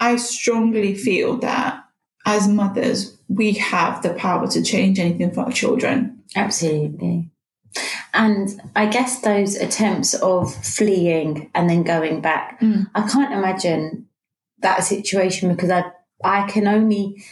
I 0.00 0.16
strongly 0.16 0.96
feel 0.96 1.36
that 1.38 1.84
as 2.26 2.48
mothers, 2.48 3.16
we 3.28 3.52
have 3.52 4.02
the 4.02 4.14
power 4.14 4.48
to 4.48 4.64
change 4.64 4.98
anything 4.98 5.30
for 5.30 5.42
our 5.42 5.52
children. 5.52 6.24
Absolutely. 6.34 7.30
And 8.12 8.60
I 8.74 8.86
guess 8.86 9.20
those 9.20 9.54
attempts 9.54 10.14
of 10.14 10.52
fleeing 10.52 11.52
and 11.54 11.70
then 11.70 11.84
going 11.84 12.20
back, 12.20 12.60
Mm. 12.60 12.90
I 12.96 13.08
can't 13.08 13.32
imagine 13.32 14.08
that 14.58 14.82
situation 14.82 15.54
because 15.54 15.70
I 15.70 15.84
I 16.24 16.46
can 16.48 16.68
only 16.68 17.22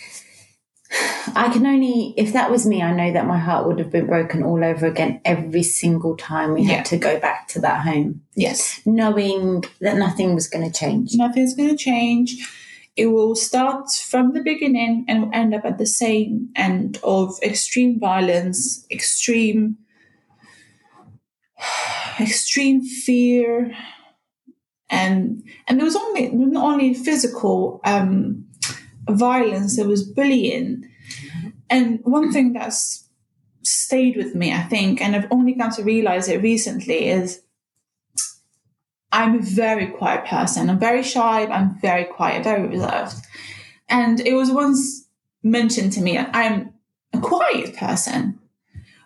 I 0.92 1.48
can 1.52 1.64
only 1.66 2.14
if 2.16 2.32
that 2.32 2.50
was 2.50 2.66
me, 2.66 2.82
I 2.82 2.92
know 2.92 3.12
that 3.12 3.26
my 3.26 3.38
heart 3.38 3.66
would 3.66 3.78
have 3.78 3.90
been 3.92 4.06
broken 4.06 4.42
all 4.42 4.62
over 4.64 4.86
again 4.86 5.20
every 5.24 5.62
single 5.62 6.16
time 6.16 6.52
we 6.54 6.62
Yeah. 6.62 6.76
had 6.76 6.84
to 6.86 6.96
go 6.96 7.20
back 7.20 7.46
to 7.48 7.60
that 7.60 7.82
home, 7.82 8.22
Yes. 8.34 8.80
knowing 8.84 9.64
that 9.80 9.96
nothing 9.96 10.34
was 10.34 10.48
going 10.48 10.70
to 10.70 10.76
change. 10.76 11.14
Nothing's 11.14 11.54
going 11.54 11.68
to 11.68 11.76
change. 11.76 12.36
It 12.96 13.06
will 13.06 13.36
start 13.36 13.92
from 13.92 14.32
the 14.32 14.42
beginning 14.42 15.04
and 15.08 15.32
end 15.32 15.54
up 15.54 15.64
at 15.64 15.78
the 15.78 15.86
same 15.86 16.48
end 16.56 16.98
of 17.04 17.38
extreme 17.42 18.00
violence, 18.00 18.84
extreme, 18.90 19.78
extreme 22.20 22.82
fear, 22.82 23.72
and 24.90 25.42
and 25.68 25.78
there 25.78 25.84
was 25.84 25.96
only 25.96 26.28
not 26.30 26.64
only 26.64 26.94
physical 26.94 27.80
um, 27.84 28.44
violence. 29.14 29.76
There 29.76 29.88
was 29.88 30.02
bullying, 30.02 30.88
and 31.68 32.00
one 32.02 32.32
thing 32.32 32.52
that's 32.52 33.08
stayed 33.62 34.16
with 34.16 34.34
me, 34.34 34.52
I 34.52 34.62
think, 34.62 35.00
and 35.00 35.14
I've 35.14 35.30
only 35.30 35.54
come 35.54 35.70
to 35.72 35.82
realize 35.82 36.28
it 36.28 36.42
recently 36.42 37.08
is 37.08 37.42
I'm 39.12 39.36
a 39.36 39.42
very 39.42 39.88
quiet 39.88 40.24
person. 40.24 40.70
I'm 40.70 40.78
very 40.78 41.02
shy. 41.02 41.46
I'm 41.46 41.78
very 41.80 42.04
quiet, 42.04 42.44
very 42.44 42.68
reserved. 42.68 43.16
And 43.88 44.20
it 44.20 44.34
was 44.34 44.50
once 44.50 45.08
mentioned 45.42 45.92
to 45.94 46.00
me, 46.00 46.16
I'm 46.16 46.74
a 47.12 47.18
quiet 47.18 47.76
person. 47.76 48.38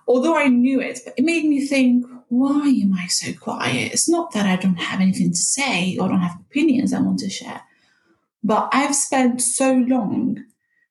Although 0.06 0.36
I 0.36 0.48
knew 0.48 0.80
it, 0.80 1.00
but 1.04 1.14
it 1.16 1.24
made 1.24 1.46
me 1.46 1.66
think, 1.66 2.04
why 2.28 2.68
am 2.68 2.92
I 2.92 3.06
so 3.06 3.32
quiet? 3.32 3.92
It's 3.92 4.08
not 4.08 4.32
that 4.32 4.44
I 4.44 4.56
don't 4.56 4.76
have 4.76 5.00
anything 5.00 5.30
to 5.30 5.38
say 5.38 5.96
or 5.96 6.08
don't 6.08 6.20
have 6.20 6.38
opinions 6.38 6.92
I 6.92 7.00
want 7.00 7.20
to 7.20 7.30
share, 7.30 7.62
but 8.44 8.68
I've 8.72 8.94
spent 8.94 9.40
so 9.40 9.72
long 9.72 10.44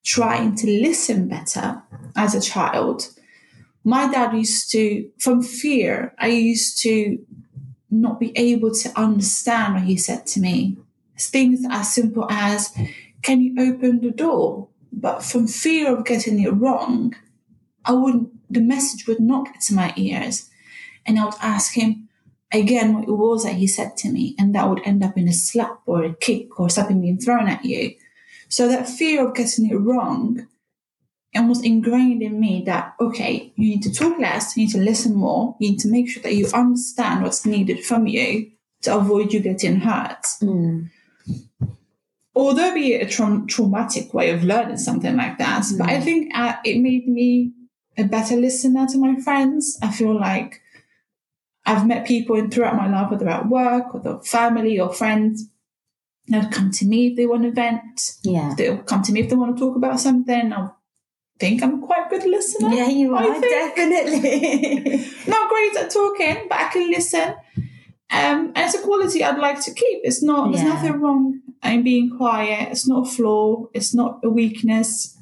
trying 0.03 0.55
to 0.55 0.67
listen 0.67 1.27
better 1.27 1.83
as 2.15 2.33
a 2.33 2.41
child. 2.41 3.07
My 3.83 4.12
dad 4.12 4.33
used 4.36 4.72
to, 4.72 5.10
from 5.19 5.43
fear, 5.43 6.13
I 6.17 6.27
used 6.27 6.81
to 6.81 7.19
not 7.91 8.19
be 8.19 8.36
able 8.36 8.72
to 8.74 9.00
understand 9.00 9.75
what 9.75 9.83
he 9.83 9.98
said 9.98 10.25
to 10.27 10.39
me. 10.39 10.77
Things 11.19 11.63
as 11.69 11.93
simple 11.93 12.27
as, 12.29 12.75
Can 13.22 13.39
you 13.39 13.53
open 13.60 14.01
the 14.01 14.12
door? 14.12 14.67
But 14.91 15.24
from 15.24 15.48
fear 15.48 15.95
of 15.95 16.05
getting 16.05 16.41
it 16.41 16.50
wrong, 16.50 17.13
I 17.86 17.93
wouldn't, 17.93 18.29
the 18.50 18.62
message 18.62 19.07
would 19.07 19.19
not 19.19 19.45
get 19.45 19.62
to 19.62 19.75
my 19.75 19.93
ears. 19.95 20.50
and 21.05 21.19
I 21.19 21.25
would 21.25 21.33
ask 21.41 21.74
him 21.74 22.02
again 22.53 22.93
what 22.93 23.07
it 23.07 23.12
was 23.12 23.43
that 23.43 23.55
he 23.55 23.67
said 23.67 23.98
to 23.98 24.10
me, 24.10 24.36
and 24.38 24.53
that 24.55 24.69
would 24.69 24.81
end 24.86 25.03
up 25.03 25.17
in 25.17 25.27
a 25.27 25.33
slap 25.33 25.81
or 25.86 26.03
a 26.03 26.13
kick 26.13 26.60
or 26.60 26.69
something 26.69 27.01
being 27.01 27.19
thrown 27.19 27.48
at 27.48 27.65
you. 27.65 27.95
So 28.50 28.67
that 28.67 28.88
fear 28.88 29.27
of 29.27 29.36
getting 29.36 29.69
it 29.69 29.75
wrong 29.75 30.48
almost 31.36 31.65
ingrained 31.65 32.22
in 32.22 32.39
me 32.39 32.63
that 32.65 32.93
okay, 33.00 33.51
you 33.55 33.69
need 33.69 33.83
to 33.83 33.91
talk 33.91 34.19
less, 34.19 34.55
you 34.55 34.65
need 34.65 34.72
to 34.72 34.79
listen 34.79 35.15
more, 35.15 35.55
you 35.60 35.72
need 35.72 35.79
to 35.79 35.88
make 35.88 36.10
sure 36.10 36.24
that 36.24 36.36
you 36.36 36.48
understand 36.53 37.24
what's 37.24 37.45
needed 37.45 37.83
from 37.83 38.07
you 38.07 38.51
to 38.83 38.95
avoid 38.95 39.33
you 39.33 39.39
getting 39.39 39.77
hurt. 39.77 40.24
Mm. 40.41 40.89
Although 42.36 42.74
be 42.74 42.95
a 42.95 43.07
tra- 43.07 43.45
traumatic 43.48 44.13
way 44.13 44.31
of 44.31 44.43
learning 44.43 44.77
something 44.77 45.15
like 45.15 45.38
that, 45.38 45.65
but 45.77 45.89
I 45.89 46.00
think 46.00 46.36
uh, 46.36 46.55
it 46.63 46.79
made 46.79 47.07
me 47.07 47.51
a 47.98 48.03
better 48.03 48.36
listener 48.36 48.88
to 48.88 48.98
my 48.98 49.19
friends. 49.22 49.77
I 49.81 49.91
feel 49.91 50.19
like 50.19 50.62
I've 51.65 51.88
met 51.88 52.05
people 52.05 52.36
in 52.36 52.50
throughout 52.50 52.75
my 52.75 52.89
life, 52.89 53.10
whether 53.12 53.29
at 53.29 53.48
work 53.48 53.93
or 53.93 54.01
the 54.01 54.20
family 54.20 54.79
or 54.79 54.93
friends, 54.93 55.50
they'll 56.27 56.50
come 56.50 56.72
to 56.72 56.86
me 56.86 57.08
if 57.08 57.15
they 57.15 57.25
want 57.25 57.43
to 57.43 57.51
vent. 57.51 58.13
Yeah. 58.24 58.53
They'll 58.58 58.84
come 58.84 59.01
to 59.03 59.12
me 59.12 59.22
if 59.22 59.29
they 59.29 59.36
want 59.36 59.55
to 59.55 59.60
talk 59.60 59.75
about 59.75 60.00
something. 60.00 60.51
I'll 60.51 60.77
think 61.39 61.63
I'm 61.63 61.82
quite 61.82 62.08
a 62.08 62.10
good 62.10 62.29
listener. 62.29 62.70
Yeah, 62.70 62.89
you 62.89 63.15
are 63.15 63.39
definitely. 63.39 65.05
Not 65.27 65.50
great 65.50 65.75
at 65.77 65.91
talking, 65.91 66.48
but 66.50 66.60
I 66.60 66.70
can 66.70 66.89
listen. 66.89 67.36
Um, 68.12 68.51
and 68.55 68.58
it's 68.58 68.75
a 68.75 68.82
quality 68.82 69.24
I'd 69.24 69.39
like 69.39 69.62
to 69.62 69.74
keep. 69.74 70.01
It's 70.03 70.22
not. 70.22 70.51
There's 70.51 70.63
nothing 70.63 71.01
wrong 71.01 71.41
in 71.63 71.82
being 71.82 72.15
quiet. 72.15 72.70
It's 72.72 72.88
not 72.88 73.08
a 73.08 73.10
flaw. 73.10 73.65
It's 73.74 73.96
not 73.96 74.20
a 74.24 74.29
weakness. 74.29 75.17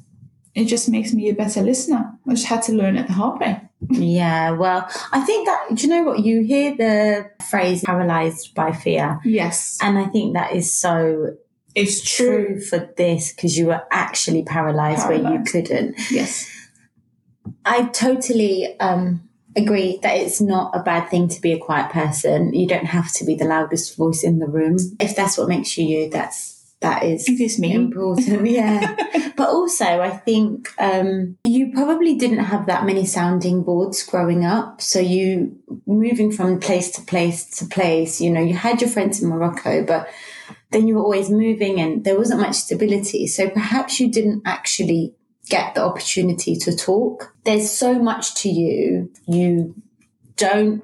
It 0.54 0.66
just 0.66 0.90
makes 0.90 1.14
me 1.14 1.30
a 1.30 1.34
better 1.34 1.62
listener. 1.62 2.12
I 2.28 2.34
just 2.34 2.46
had 2.46 2.60
to 2.64 2.72
learn 2.72 2.98
it 2.98 3.06
the 3.06 3.14
hard 3.14 3.40
way. 3.40 3.62
Yeah, 3.90 4.50
well, 4.52 4.88
I 5.12 5.20
think 5.20 5.46
that, 5.46 5.74
do 5.74 5.82
you 5.82 5.88
know 5.88 6.02
what? 6.04 6.20
You 6.20 6.42
hear 6.42 6.76
the 6.76 7.30
phrase 7.50 7.82
paralyzed 7.82 8.54
by 8.54 8.72
fear. 8.72 9.20
Yes, 9.24 9.78
And 9.82 9.98
I 9.98 10.06
think 10.06 10.34
that 10.34 10.52
is 10.52 10.72
so 10.72 11.36
it's 11.74 12.02
true 12.02 12.60
for 12.60 12.92
this 12.96 13.32
because 13.32 13.56
you 13.56 13.66
were 13.66 13.82
actually 13.90 14.42
paralyzed, 14.42 15.08
where 15.08 15.32
you 15.32 15.42
couldn't. 15.44 15.98
Yes. 16.10 16.50
I 17.64 17.86
totally 17.86 18.78
um, 18.78 19.28
agree 19.56 19.98
that 20.02 20.16
it's 20.16 20.40
not 20.40 20.76
a 20.76 20.82
bad 20.82 21.08
thing 21.08 21.28
to 21.28 21.40
be 21.40 21.52
a 21.52 21.58
quiet 21.58 21.90
person. 21.90 22.52
You 22.52 22.66
don't 22.66 22.86
have 22.86 23.12
to 23.14 23.24
be 23.24 23.34
the 23.34 23.44
loudest 23.44 23.96
voice 23.96 24.22
in 24.22 24.38
the 24.38 24.46
room. 24.46 24.76
If 25.00 25.16
that's 25.16 25.38
what 25.38 25.48
makes 25.48 25.76
you 25.78 25.86
you, 25.86 26.10
that's 26.10 26.61
that 26.82 27.04
is 27.04 27.58
me. 27.58 27.74
important. 27.74 28.46
Yeah, 28.52 28.96
but 29.36 29.48
also 29.48 29.84
I 29.84 30.10
think 30.10 30.72
um, 30.78 31.38
you 31.44 31.72
probably 31.72 32.16
didn't 32.16 32.44
have 32.44 32.66
that 32.66 32.84
many 32.84 33.06
sounding 33.06 33.62
boards 33.62 34.02
growing 34.02 34.44
up. 34.44 34.82
So 34.82 34.98
you 34.98 35.56
moving 35.86 36.30
from 36.32 36.60
place 36.60 36.90
to 36.92 37.02
place 37.02 37.44
to 37.58 37.66
place. 37.66 38.20
You 38.20 38.30
know, 38.30 38.42
you 38.42 38.54
had 38.54 38.80
your 38.80 38.90
friends 38.90 39.22
in 39.22 39.28
Morocco, 39.28 39.84
but 39.84 40.08
then 40.70 40.86
you 40.88 40.96
were 40.96 41.02
always 41.02 41.30
moving, 41.30 41.80
and 41.80 42.04
there 42.04 42.18
wasn't 42.18 42.40
much 42.40 42.56
stability. 42.56 43.26
So 43.26 43.48
perhaps 43.48 44.00
you 44.00 44.10
didn't 44.10 44.42
actually 44.44 45.14
get 45.48 45.74
the 45.74 45.84
opportunity 45.84 46.56
to 46.56 46.76
talk. 46.76 47.34
There's 47.44 47.70
so 47.70 47.98
much 47.98 48.34
to 48.42 48.48
you. 48.48 49.10
You 49.26 49.74
don't 50.36 50.82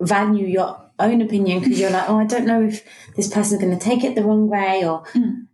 value 0.00 0.46
your 0.46 0.87
own 0.98 1.20
opinion 1.22 1.60
because 1.60 1.78
you're 1.78 1.90
like, 1.90 2.08
oh, 2.08 2.18
I 2.18 2.24
don't 2.24 2.46
know 2.46 2.62
if 2.62 2.84
this 3.16 3.28
person's 3.32 3.60
going 3.62 3.76
to 3.76 3.84
take 3.84 4.04
it 4.04 4.14
the 4.14 4.24
wrong 4.24 4.48
way, 4.48 4.84
or. 4.84 5.04
Mm. 5.14 5.46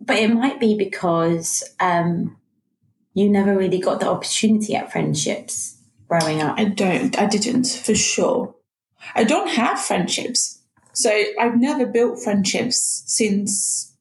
But 0.00 0.16
it 0.16 0.32
might 0.32 0.58
be 0.58 0.76
because 0.76 1.62
um, 1.78 2.36
you 3.12 3.28
never 3.28 3.56
really 3.56 3.78
got 3.78 4.00
the 4.00 4.08
opportunity 4.08 4.74
at 4.74 4.90
friendships 4.90 5.78
growing 6.08 6.40
up. 6.40 6.58
I 6.58 6.64
don't. 6.64 7.18
I 7.18 7.26
didn't 7.26 7.66
for 7.66 7.94
sure. 7.94 8.54
I 9.14 9.24
don't 9.24 9.48
have 9.48 9.80
friendships, 9.80 10.62
so 10.92 11.10
I've 11.38 11.58
never 11.60 11.86
built 11.86 12.22
friendships 12.22 13.02
since. 13.06 13.94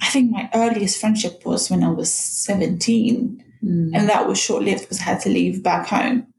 I 0.00 0.06
think 0.08 0.32
my 0.32 0.50
earliest 0.52 1.00
friendship 1.00 1.46
was 1.46 1.70
when 1.70 1.82
I 1.82 1.90
was 1.90 2.12
seventeen, 2.12 3.44
Mm. 3.64 3.92
and 3.94 4.08
that 4.08 4.26
was 4.26 4.38
short 4.40 4.64
lived 4.64 4.80
because 4.82 4.98
I 4.98 5.04
had 5.04 5.20
to 5.20 5.28
leave 5.28 5.62
back 5.62 5.86
home. 5.86 6.31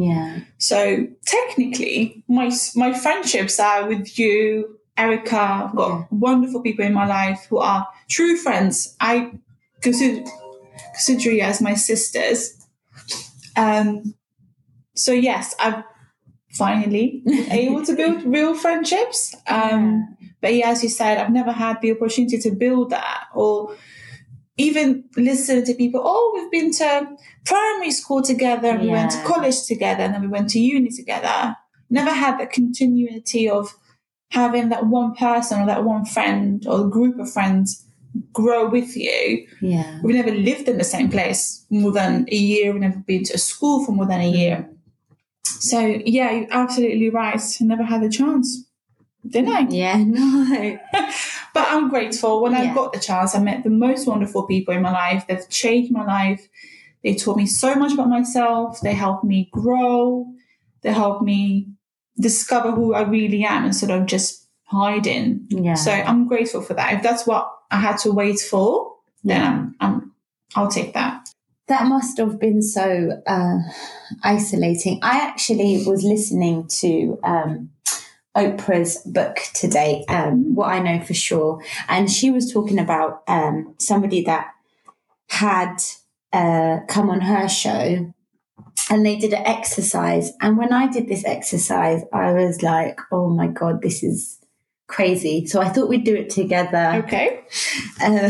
Yeah. 0.00 0.40
So 0.58 1.06
technically, 1.26 2.24
my 2.28 2.50
my 2.74 2.92
friendships 2.92 3.60
are 3.60 3.86
with 3.88 4.18
you, 4.18 4.78
Erica. 4.96 5.38
I've 5.68 5.76
got 5.76 5.88
Yeah. 5.90 6.04
wonderful 6.10 6.62
people 6.62 6.84
in 6.84 6.92
my 6.94 7.06
life 7.06 7.46
who 7.48 7.58
are 7.58 7.86
true 8.08 8.36
friends. 8.36 8.96
I 9.00 9.32
consider 9.82 10.24
consider 10.94 11.30
you 11.32 11.42
as 11.42 11.60
my 11.60 11.74
sisters. 11.74 12.54
Um. 13.56 14.14
So 14.94 15.12
yes, 15.12 15.54
I've 15.60 15.84
finally 16.52 17.22
able 17.50 17.84
to 17.84 17.94
build 17.94 18.24
real 18.24 18.54
friendships. 18.54 19.34
Um. 19.48 20.16
But 20.40 20.54
yeah, 20.54 20.70
as 20.70 20.82
you 20.82 20.88
said, 20.90 21.18
I've 21.18 21.32
never 21.32 21.52
had 21.52 21.80
the 21.80 21.92
opportunity 21.92 22.38
to 22.38 22.50
build 22.50 22.90
that 22.90 23.24
or 23.34 23.74
even 24.56 25.04
listen 25.16 25.64
to 25.64 25.74
people. 25.74 26.00
Oh, 26.04 26.32
we've 26.34 26.50
been 26.50 26.72
to 26.72 27.16
primary 27.44 27.90
school 27.90 28.22
together, 28.22 28.68
and 28.68 28.82
we 28.82 28.88
went 28.88 29.10
to 29.12 29.22
college 29.24 29.66
together, 29.66 30.02
and 30.02 30.14
then 30.14 30.22
we 30.22 30.28
went 30.28 30.50
to 30.50 30.60
uni 30.60 30.90
together. 30.90 31.56
Never 31.90 32.10
had 32.10 32.38
the 32.38 32.46
continuity 32.46 33.48
of 33.48 33.74
having 34.30 34.68
that 34.70 34.86
one 34.86 35.14
person 35.14 35.60
or 35.60 35.66
that 35.66 35.84
one 35.84 36.04
friend 36.04 36.64
or 36.66 36.88
group 36.88 37.18
of 37.18 37.32
friends 37.32 37.84
grow 38.32 38.68
with 38.68 38.96
you. 38.96 39.46
Yeah. 39.60 40.00
We've 40.02 40.16
never 40.16 40.30
lived 40.30 40.68
in 40.68 40.78
the 40.78 40.84
same 40.84 41.10
place 41.10 41.64
more 41.70 41.92
than 41.92 42.26
a 42.30 42.36
year. 42.36 42.72
We've 42.72 42.80
never 42.80 42.98
been 42.98 43.24
to 43.24 43.34
a 43.34 43.38
school 43.38 43.84
for 43.84 43.92
more 43.92 44.06
than 44.06 44.20
a 44.20 44.30
year. 44.30 44.68
Mm. 44.68 44.76
So 45.44 45.78
yeah, 46.04 46.30
you're 46.32 46.46
absolutely 46.50 47.10
right. 47.10 47.40
I 47.60 47.64
never 47.64 47.84
had 47.84 48.02
the 48.02 48.08
chance, 48.08 48.64
didn't 49.28 49.50
I? 49.54 49.66
Yeah. 49.70 49.96
No. 50.04 50.78
But 51.54 51.68
I'm 51.68 51.88
grateful. 51.88 52.42
When 52.42 52.54
I 52.54 52.64
Yeah. 52.64 52.74
got 52.74 52.92
the 52.92 52.98
chance, 52.98 53.34
I 53.34 53.40
met 53.40 53.62
the 53.64 53.70
most 53.70 54.06
wonderful 54.06 54.42
people 54.46 54.74
in 54.74 54.82
my 54.82 54.90
life. 54.92 55.26
They've 55.28 55.48
changed 55.48 55.92
my 55.92 56.04
life. 56.04 56.48
They 57.02 57.14
taught 57.14 57.36
me 57.36 57.46
so 57.46 57.74
much 57.76 57.92
about 57.92 58.08
myself. 58.08 58.80
They 58.80 58.94
helped 58.94 59.24
me 59.24 59.48
grow. 59.52 60.26
They 60.82 60.92
helped 60.92 61.22
me 61.22 61.68
discover 62.18 62.72
who 62.72 62.94
I 62.94 63.02
really 63.02 63.44
am 63.44 63.64
instead 63.66 63.90
of 63.90 64.06
just 64.06 64.48
hiding. 64.64 65.46
Yeah. 65.50 65.74
So 65.74 65.90
I'm 65.92 66.26
grateful 66.26 66.60
for 66.62 66.74
that. 66.74 66.94
If 66.94 67.02
that's 67.02 67.26
what 67.26 67.50
I 67.70 67.78
had 67.78 67.98
to 67.98 68.10
wait 68.12 68.40
for, 68.40 68.94
then 69.22 69.40
Yeah. 69.40 69.48
I'm, 69.48 69.76
I'm 69.80 70.12
I'll 70.56 70.68
take 70.68 70.94
that. 70.94 71.28
That 71.68 71.86
must 71.86 72.18
have 72.18 72.38
been 72.38 72.62
so 72.62 73.22
uh, 73.26 73.58
isolating. 74.22 74.98
I 75.02 75.18
actually 75.20 75.82
was 75.86 76.02
listening 76.04 76.68
to 76.80 77.18
um, 77.24 77.70
Oprah's 78.36 78.98
book 79.06 79.38
today, 79.54 80.04
um, 80.08 80.54
What 80.54 80.68
I 80.68 80.80
Know 80.80 81.04
for 81.04 81.14
Sure. 81.14 81.62
And 81.88 82.10
she 82.10 82.30
was 82.30 82.52
talking 82.52 82.78
about 82.78 83.22
um, 83.28 83.74
somebody 83.78 84.22
that 84.24 84.48
had 85.28 85.76
uh, 86.32 86.80
come 86.88 87.10
on 87.10 87.20
her 87.20 87.48
show 87.48 88.12
and 88.90 89.06
they 89.06 89.16
did 89.16 89.32
an 89.32 89.46
exercise. 89.46 90.32
And 90.40 90.58
when 90.58 90.72
I 90.72 90.88
did 90.88 91.08
this 91.08 91.24
exercise, 91.24 92.02
I 92.12 92.32
was 92.32 92.62
like, 92.62 93.00
oh 93.10 93.28
my 93.28 93.46
God, 93.46 93.82
this 93.82 94.02
is 94.02 94.38
crazy. 94.86 95.46
So 95.46 95.60
I 95.60 95.68
thought 95.68 95.88
we'd 95.88 96.04
do 96.04 96.14
it 96.14 96.30
together. 96.30 97.02
Okay. 97.04 97.40
Uh, 98.02 98.28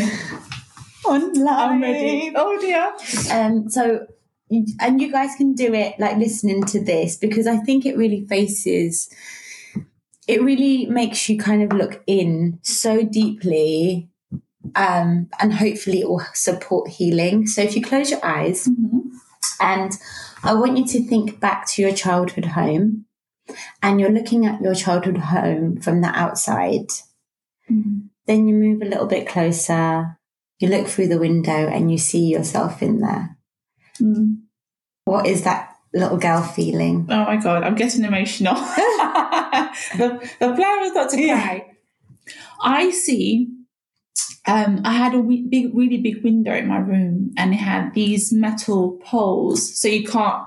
online. 1.04 1.48
I'm 1.48 1.82
ready. 1.82 2.32
Oh 2.34 2.60
dear. 2.60 2.92
Um, 3.32 3.68
so, 3.68 4.06
and 4.50 5.00
you 5.00 5.10
guys 5.10 5.34
can 5.36 5.54
do 5.54 5.72
it 5.72 5.98
like 5.98 6.16
listening 6.16 6.62
to 6.64 6.84
this 6.84 7.16
because 7.16 7.46
I 7.46 7.56
think 7.56 7.86
it 7.86 7.96
really 7.96 8.26
faces, 8.26 9.10
it 10.26 10.42
really 10.42 10.86
makes 10.86 11.28
you 11.28 11.38
kind 11.38 11.62
of 11.62 11.76
look 11.76 12.02
in 12.06 12.58
so 12.62 13.02
deeply. 13.02 14.08
Um, 14.74 15.28
and 15.38 15.52
hopefully 15.52 16.00
it 16.00 16.08
will 16.08 16.22
support 16.32 16.88
healing. 16.88 17.46
So 17.46 17.60
if 17.62 17.76
you 17.76 17.82
close 17.82 18.10
your 18.10 18.24
eyes 18.24 18.66
and 19.60 19.92
I 20.42 20.54
want 20.54 20.78
you 20.78 20.86
to 20.86 21.06
think 21.06 21.38
back 21.38 21.66
to 21.68 21.82
your 21.82 21.92
childhood 21.92 22.46
home 22.46 23.04
and 23.82 24.00
you're 24.00 24.10
looking 24.10 24.46
at 24.46 24.62
your 24.62 24.74
childhood 24.74 25.18
home 25.18 25.80
from 25.80 26.00
the 26.00 26.08
outside, 26.08 26.86
then 27.68 28.48
you 28.48 28.54
move 28.54 28.80
a 28.80 28.86
little 28.86 29.06
bit 29.06 29.28
closer. 29.28 30.18
You 30.58 30.68
look 30.68 30.86
through 30.86 31.08
the 31.08 31.18
window 31.18 31.52
and 31.68 31.90
you 31.90 31.98
see 31.98 32.24
yourself 32.26 32.82
in 32.82 33.00
there. 33.00 33.36
Mm. 34.00 34.44
What 35.04 35.26
is 35.26 35.44
that 35.44 35.73
little 35.94 36.18
girl 36.18 36.42
feeling? 36.42 37.06
Oh 37.08 37.24
my 37.24 37.36
god, 37.36 37.62
I'm 37.64 37.74
getting 37.74 38.04
emotional. 38.04 38.54
the, 39.96 40.30
the 40.40 40.52
plan 40.54 40.80
was 40.80 40.92
not 40.94 41.10
to 41.10 41.16
cry. 41.16 41.66
I 42.60 42.90
see. 42.90 43.48
Um, 44.46 44.80
I 44.84 44.92
had 44.92 45.14
a 45.14 45.18
we- 45.20 45.46
big, 45.46 45.74
really 45.74 45.98
big 45.98 46.22
window 46.22 46.52
in 46.54 46.68
my 46.68 46.78
room, 46.78 47.32
and 47.36 47.52
it 47.54 47.56
had 47.58 47.94
these 47.94 48.32
metal 48.32 48.98
poles, 49.04 49.78
so 49.80 49.88
you 49.88 50.06
can't 50.06 50.44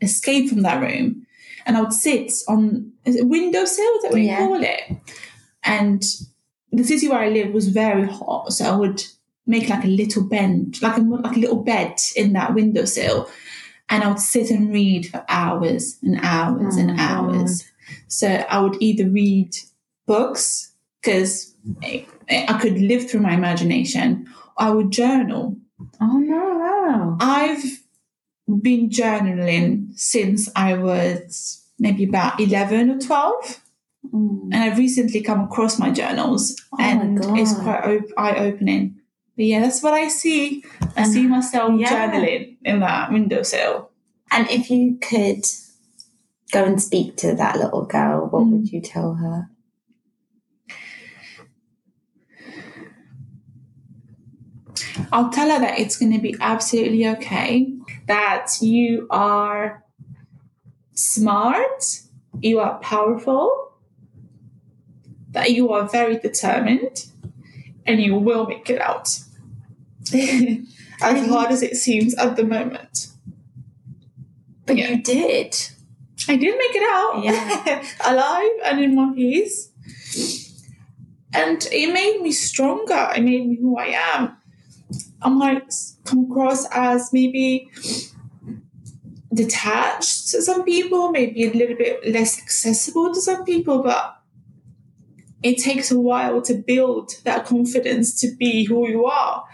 escape 0.00 0.48
from 0.48 0.62
that 0.62 0.80
room. 0.80 1.26
And 1.66 1.76
I 1.76 1.82
would 1.82 1.92
sit 1.92 2.32
on 2.48 2.92
is 3.04 3.16
it 3.16 3.26
windowsill. 3.26 3.84
Is 3.96 4.02
that 4.02 4.12
what 4.12 4.20
Yeah. 4.20 4.40
you 4.42 4.46
call 4.48 4.62
it? 4.62 4.80
And 5.64 6.02
the 6.72 6.84
city 6.84 7.08
where 7.08 7.18
I 7.20 7.28
lived 7.28 7.52
was 7.52 7.68
very 7.68 8.06
hot, 8.06 8.52
so 8.52 8.64
I 8.72 8.76
would 8.76 9.02
make 9.46 9.68
like 9.68 9.84
a 9.84 9.88
little 9.88 10.22
bend, 10.24 10.80
like 10.80 10.96
a 10.96 11.00
like 11.00 11.36
a 11.36 11.40
little 11.40 11.62
bed 11.62 11.96
in 12.16 12.32
that 12.34 12.54
windowsill, 12.54 13.28
and 13.90 14.04
I 14.04 14.08
would 14.08 14.20
sit 14.20 14.50
and 14.50 14.72
read 14.72 15.08
for 15.08 15.24
hours 15.28 15.98
and 16.02 16.18
hours 16.22 16.76
Oh 16.76 16.80
and 16.80 16.96
my 16.96 17.02
hours. 17.02 17.64
So 18.06 18.28
I 18.28 18.60
would 18.60 18.76
either 18.80 19.08
read 19.10 19.54
books 20.06 20.72
because 21.02 21.54
I, 21.82 22.06
I 22.30 22.58
could 22.60 22.78
live 22.78 23.10
through 23.10 23.20
my 23.20 23.34
imagination, 23.34 24.26
or 24.56 24.66
I 24.66 24.70
would 24.70 24.92
journal. 24.92 25.56
Oh 26.00 26.18
no! 26.18 26.36
Wow. 26.36 27.16
I've 27.20 27.64
been 28.62 28.90
journaling 28.90 29.98
since 29.98 30.48
I 30.54 30.74
was 30.74 31.66
maybe 31.78 32.04
about 32.04 32.38
11 32.40 32.90
or 32.90 32.98
12. 33.00 33.60
Mm. 34.12 34.48
And 34.52 34.56
I've 34.56 34.78
recently 34.78 35.20
come 35.22 35.40
across 35.40 35.78
my 35.78 35.90
journals, 35.90 36.56
Oh 36.72 36.76
my 36.78 36.84
and 36.84 37.18
it's 37.38 37.54
quite 37.54 37.84
op- 37.84 38.18
eye 38.18 38.36
opening. 38.36 38.99
But 39.40 39.46
yeah, 39.46 39.60
that's 39.60 39.82
what 39.82 39.94
I 39.94 40.08
see. 40.08 40.62
I 40.98 41.04
see 41.04 41.26
myself 41.26 41.72
yeah. 41.80 41.88
journaling 41.88 42.58
in 42.62 42.80
that 42.80 43.10
windowsill. 43.10 43.90
And 44.30 44.46
if 44.50 44.70
you 44.70 44.98
could 45.00 45.46
go 46.52 46.62
and 46.62 46.82
speak 46.82 47.16
to 47.16 47.34
that 47.36 47.56
little 47.56 47.86
girl, 47.86 48.26
what 48.26 48.42
Mm. 48.42 48.50
would 48.50 48.70
you 48.70 48.82
tell 48.82 49.14
her? 49.14 49.48
I'll 55.10 55.30
tell 55.30 55.48
her 55.48 55.58
that 55.58 55.78
it's 55.78 55.96
going 55.96 56.12
to 56.12 56.18
be 56.18 56.36
absolutely 56.38 57.08
okay, 57.08 57.72
that 58.08 58.60
you 58.60 59.06
are 59.08 59.82
smart, 60.92 62.02
you 62.42 62.60
are 62.60 62.78
powerful, 62.80 63.72
that 65.30 65.52
you 65.52 65.72
are 65.72 65.88
very 65.88 66.18
determined, 66.18 67.06
and 67.86 68.00
you 68.00 68.14
will 68.16 68.46
make 68.46 68.68
it 68.68 68.82
out. 68.82 69.08
As 71.02 71.26
hard 71.28 71.50
as 71.50 71.62
it 71.62 71.76
seems 71.76 72.14
at 72.14 72.36
the 72.36 72.44
moment. 72.44 73.08
But 74.66 74.76
Yeah. 74.76 74.90
you 74.90 75.02
did. 75.02 75.56
I 76.28 76.36
did 76.36 76.56
make 76.58 76.74
it 76.74 76.82
out. 76.90 77.24
Yeah. 77.24 77.84
Alive 78.12 78.50
and 78.64 78.80
in 78.84 78.94
one 78.96 79.14
piece. 79.14 79.68
And 81.32 81.66
it 81.72 81.92
made 81.92 82.20
me 82.22 82.32
stronger. 82.32 83.10
It 83.16 83.22
made 83.22 83.46
me 83.48 83.56
who 83.60 83.78
I 83.78 83.94
am. 84.14 84.36
I 85.22 85.28
might 85.28 85.72
come 86.04 86.30
across 86.30 86.66
as 86.72 87.12
maybe 87.12 87.68
detached 89.32 90.28
to 90.30 90.42
some 90.42 90.64
people, 90.64 91.10
maybe 91.10 91.44
a 91.46 91.52
little 91.52 91.76
bit 91.76 92.06
less 92.06 92.38
accessible 92.40 93.14
to 93.14 93.20
some 93.20 93.44
people, 93.44 93.82
but 93.82 94.16
it 95.42 95.58
takes 95.58 95.90
a 95.90 95.98
while 95.98 96.42
to 96.42 96.54
build 96.54 97.12
that 97.24 97.46
confidence 97.46 98.18
to 98.20 98.34
be 98.36 98.64
who 98.64 98.88
you 98.88 99.06
are. 99.06 99.44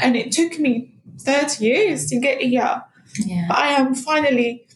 And 0.00 0.16
it 0.16 0.32
took 0.32 0.58
me 0.58 0.94
30 1.20 1.64
years 1.64 2.06
to 2.10 2.18
get 2.18 2.40
here. 2.40 2.82
Yeah. 3.18 3.46
But 3.48 3.58
I 3.58 3.68
am 3.68 3.94
finally, 3.94 4.66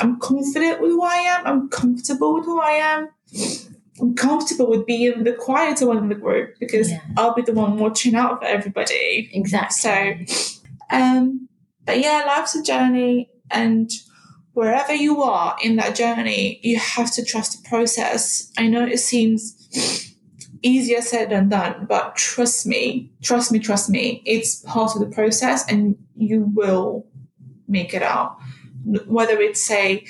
I'm 0.00 0.18
confident 0.18 0.80
with 0.80 0.90
who 0.90 1.02
I 1.02 1.16
am. 1.16 1.46
I'm 1.46 1.68
comfortable 1.68 2.34
with 2.34 2.44
who 2.44 2.60
I 2.60 2.70
am. 2.72 3.08
I'm 4.00 4.14
comfortable 4.14 4.68
with 4.70 4.86
being 4.86 5.24
the 5.24 5.32
quieter 5.34 5.86
one 5.86 5.98
in 5.98 6.08
the 6.08 6.14
group 6.14 6.54
because 6.58 6.90
Yeah. 6.90 7.00
I'll 7.16 7.34
be 7.34 7.42
the 7.42 7.52
one 7.52 7.78
watching 7.78 8.14
out 8.14 8.40
for 8.40 8.46
everybody. 8.46 9.30
Exactly. 9.32 10.26
So, 10.26 10.62
um, 10.90 11.48
but 11.84 12.00
yeah, 12.00 12.24
life's 12.26 12.54
a 12.56 12.62
journey, 12.62 13.28
and 13.50 13.90
wherever 14.54 14.94
you 14.94 15.22
are 15.22 15.56
in 15.62 15.76
that 15.76 15.94
journey, 15.94 16.60
you 16.62 16.78
have 16.78 17.10
to 17.12 17.24
trust 17.24 17.62
the 17.62 17.68
process. 17.68 18.50
I 18.56 18.66
know 18.68 18.84
it 18.86 18.98
seems 18.98 20.11
easier 20.62 21.00
said 21.00 21.30
than 21.30 21.48
done, 21.48 21.86
but 21.88 22.16
trust 22.16 22.66
me, 22.66 23.10
trust 23.22 23.52
me, 23.52 23.58
trust 23.58 23.90
me, 23.90 24.22
it's 24.24 24.56
part 24.56 24.94
of 24.94 25.00
the 25.00 25.14
process, 25.14 25.68
and 25.70 25.96
you 26.16 26.50
will 26.54 27.06
make 27.68 27.94
it 27.94 28.02
out. 28.02 28.36
Whether 28.84 29.40
it's 29.40 29.70
a 29.70 30.04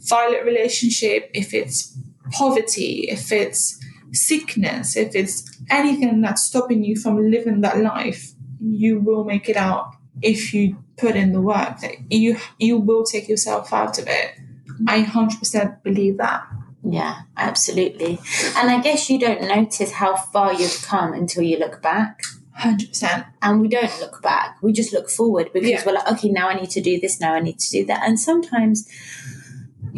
violent 0.00 0.44
relationship, 0.44 1.30
if 1.34 1.52
it's 1.54 1.96
poverty, 2.32 3.06
if 3.08 3.32
it's 3.32 3.78
sickness, 4.12 4.96
if 4.96 5.14
it's 5.14 5.60
anything 5.70 6.20
that's 6.20 6.42
stopping 6.42 6.84
you 6.84 6.96
from 6.96 7.30
living 7.30 7.60
that 7.60 7.78
life, 7.78 8.32
you 8.60 9.00
will 9.00 9.24
make 9.24 9.48
it 9.48 9.56
out 9.56 9.92
if 10.22 10.52
you 10.52 10.82
put 10.96 11.16
in 11.16 11.32
the 11.32 11.40
work. 11.40 11.78
You 12.10 12.38
you 12.58 12.78
will 12.78 13.04
take 13.04 13.28
yourself 13.28 13.72
out 13.72 13.98
of 13.98 14.06
it. 14.08 14.32
I 14.86 15.00
hundred 15.00 15.38
percent 15.38 15.82
believe 15.82 16.18
that. 16.18 16.44
Yeah, 16.90 17.22
absolutely. 17.36 18.18
And 18.56 18.70
I 18.70 18.80
guess 18.80 19.10
you 19.10 19.18
don't 19.18 19.42
notice 19.42 19.92
how 19.92 20.16
far 20.16 20.54
you've 20.54 20.82
come 20.82 21.12
until 21.12 21.42
you 21.42 21.58
look 21.58 21.82
back. 21.82 22.22
Hundred 22.54 22.88
percent. 22.88 23.26
And 23.42 23.60
we 23.60 23.68
don't 23.68 24.00
look 24.00 24.22
back. 24.22 24.56
We 24.62 24.72
just 24.72 24.92
look 24.92 25.10
forward 25.10 25.50
because 25.52 25.68
Yeah. 25.68 25.82
we're 25.84 25.92
like, 25.92 26.10
okay, 26.12 26.30
now 26.30 26.48
I 26.48 26.54
need 26.54 26.70
to 26.70 26.80
do 26.80 26.98
this, 26.98 27.20
now 27.20 27.34
I 27.34 27.40
need 27.40 27.58
to 27.58 27.70
do 27.70 27.84
that. 27.86 28.00
And 28.04 28.18
sometimes, 28.18 28.88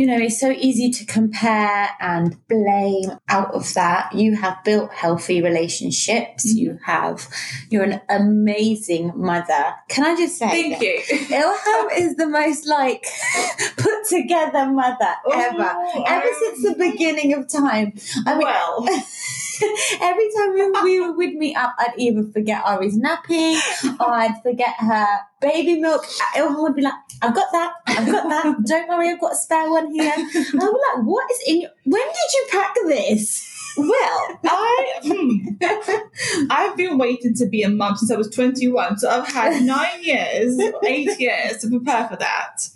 you 0.01 0.07
know, 0.07 0.17
it's 0.17 0.41
so 0.41 0.51
easy 0.51 0.89
to 0.91 1.05
compare 1.05 1.91
and 2.01 2.25
blame 2.49 3.11
out 3.29 3.53
of 3.53 3.75
that. 3.75 4.15
You 4.15 4.35
have 4.37 4.57
built 4.65 4.91
healthy 4.95 5.43
relationships. 5.43 6.47
Mhm. 6.51 6.57
You 6.57 6.79
have, 6.87 7.29
you're 7.69 7.83
an 7.85 8.01
amazing 8.09 9.13
mother. 9.15 9.65
Can 9.91 10.05
I 10.07 10.17
just 10.17 10.39
say, 10.39 10.49
Thank 10.49 10.81
you. 10.81 10.97
Ilham 11.43 11.87
is 11.99 12.17
the 12.17 12.27
most 12.27 12.67
like 12.67 13.05
put 13.77 14.07
together 14.09 14.65
mother 14.71 15.13
ever. 15.35 15.71
Oh, 15.77 16.05
Ever 16.07 16.27
I- 16.33 16.39
since 16.41 16.59
the 16.69 16.77
beginning 16.79 17.35
of 17.35 17.47
time. 17.49 17.93
I 18.27 18.39
mean, 18.39 18.47
well, 18.47 18.89
every 20.01 20.29
time 20.37 20.55
we, 20.55 20.99
we 21.01 21.11
would 21.11 21.35
meet 21.35 21.57
up, 21.57 21.75
I'd 21.79 21.95
either 21.99 22.25
forget 22.33 22.63
Ari's 22.65 22.97
napping 22.97 23.57
or 24.01 24.11
I'd 24.11 24.41
forget 24.43 24.75
her 24.79 25.07
baby 25.41 25.81
milk. 25.81 26.05
Ilham 26.37 26.63
would 26.63 26.77
be 26.77 26.83
like, 26.83 26.95
I've 27.23 27.35
got 27.35 27.53
that, 27.53 27.75
I've 27.87 28.07
got 28.07 28.29
that. 28.29 28.57
Don't 28.67 28.89
worry, 28.89 29.11
I've 29.11 29.21
got 29.21 29.33
a 29.33 29.37
spare 29.37 29.71
one 29.71 29.93
here. 29.93 30.13
I 30.13 30.43
was 30.43 30.95
like, 30.97 31.05
what 31.05 31.31
is 31.31 31.43
in 31.47 31.61
your, 31.63 31.71
when 31.85 32.07
did 32.07 32.33
you 32.35 32.47
pack 32.51 32.75
this? 32.87 33.47
well, 33.77 34.41
I 34.45 35.01
hmm, 35.03 36.47
I've 36.51 36.77
been 36.77 36.99
waiting 36.99 37.35
to 37.37 37.47
be 37.47 37.63
a 37.63 37.69
mum 37.69 37.97
since 37.97 38.11
I 38.11 38.17
was 38.17 38.29
twenty 38.29 38.69
one, 38.69 38.99
so 38.99 39.09
I've 39.09 39.29
had 39.29 39.63
nine 39.63 40.03
years, 40.03 40.59
eight 40.85 41.21
years 41.21 41.59
to 41.59 41.69
prepare 41.69 42.09
for 42.09 42.17
that. 42.17 42.69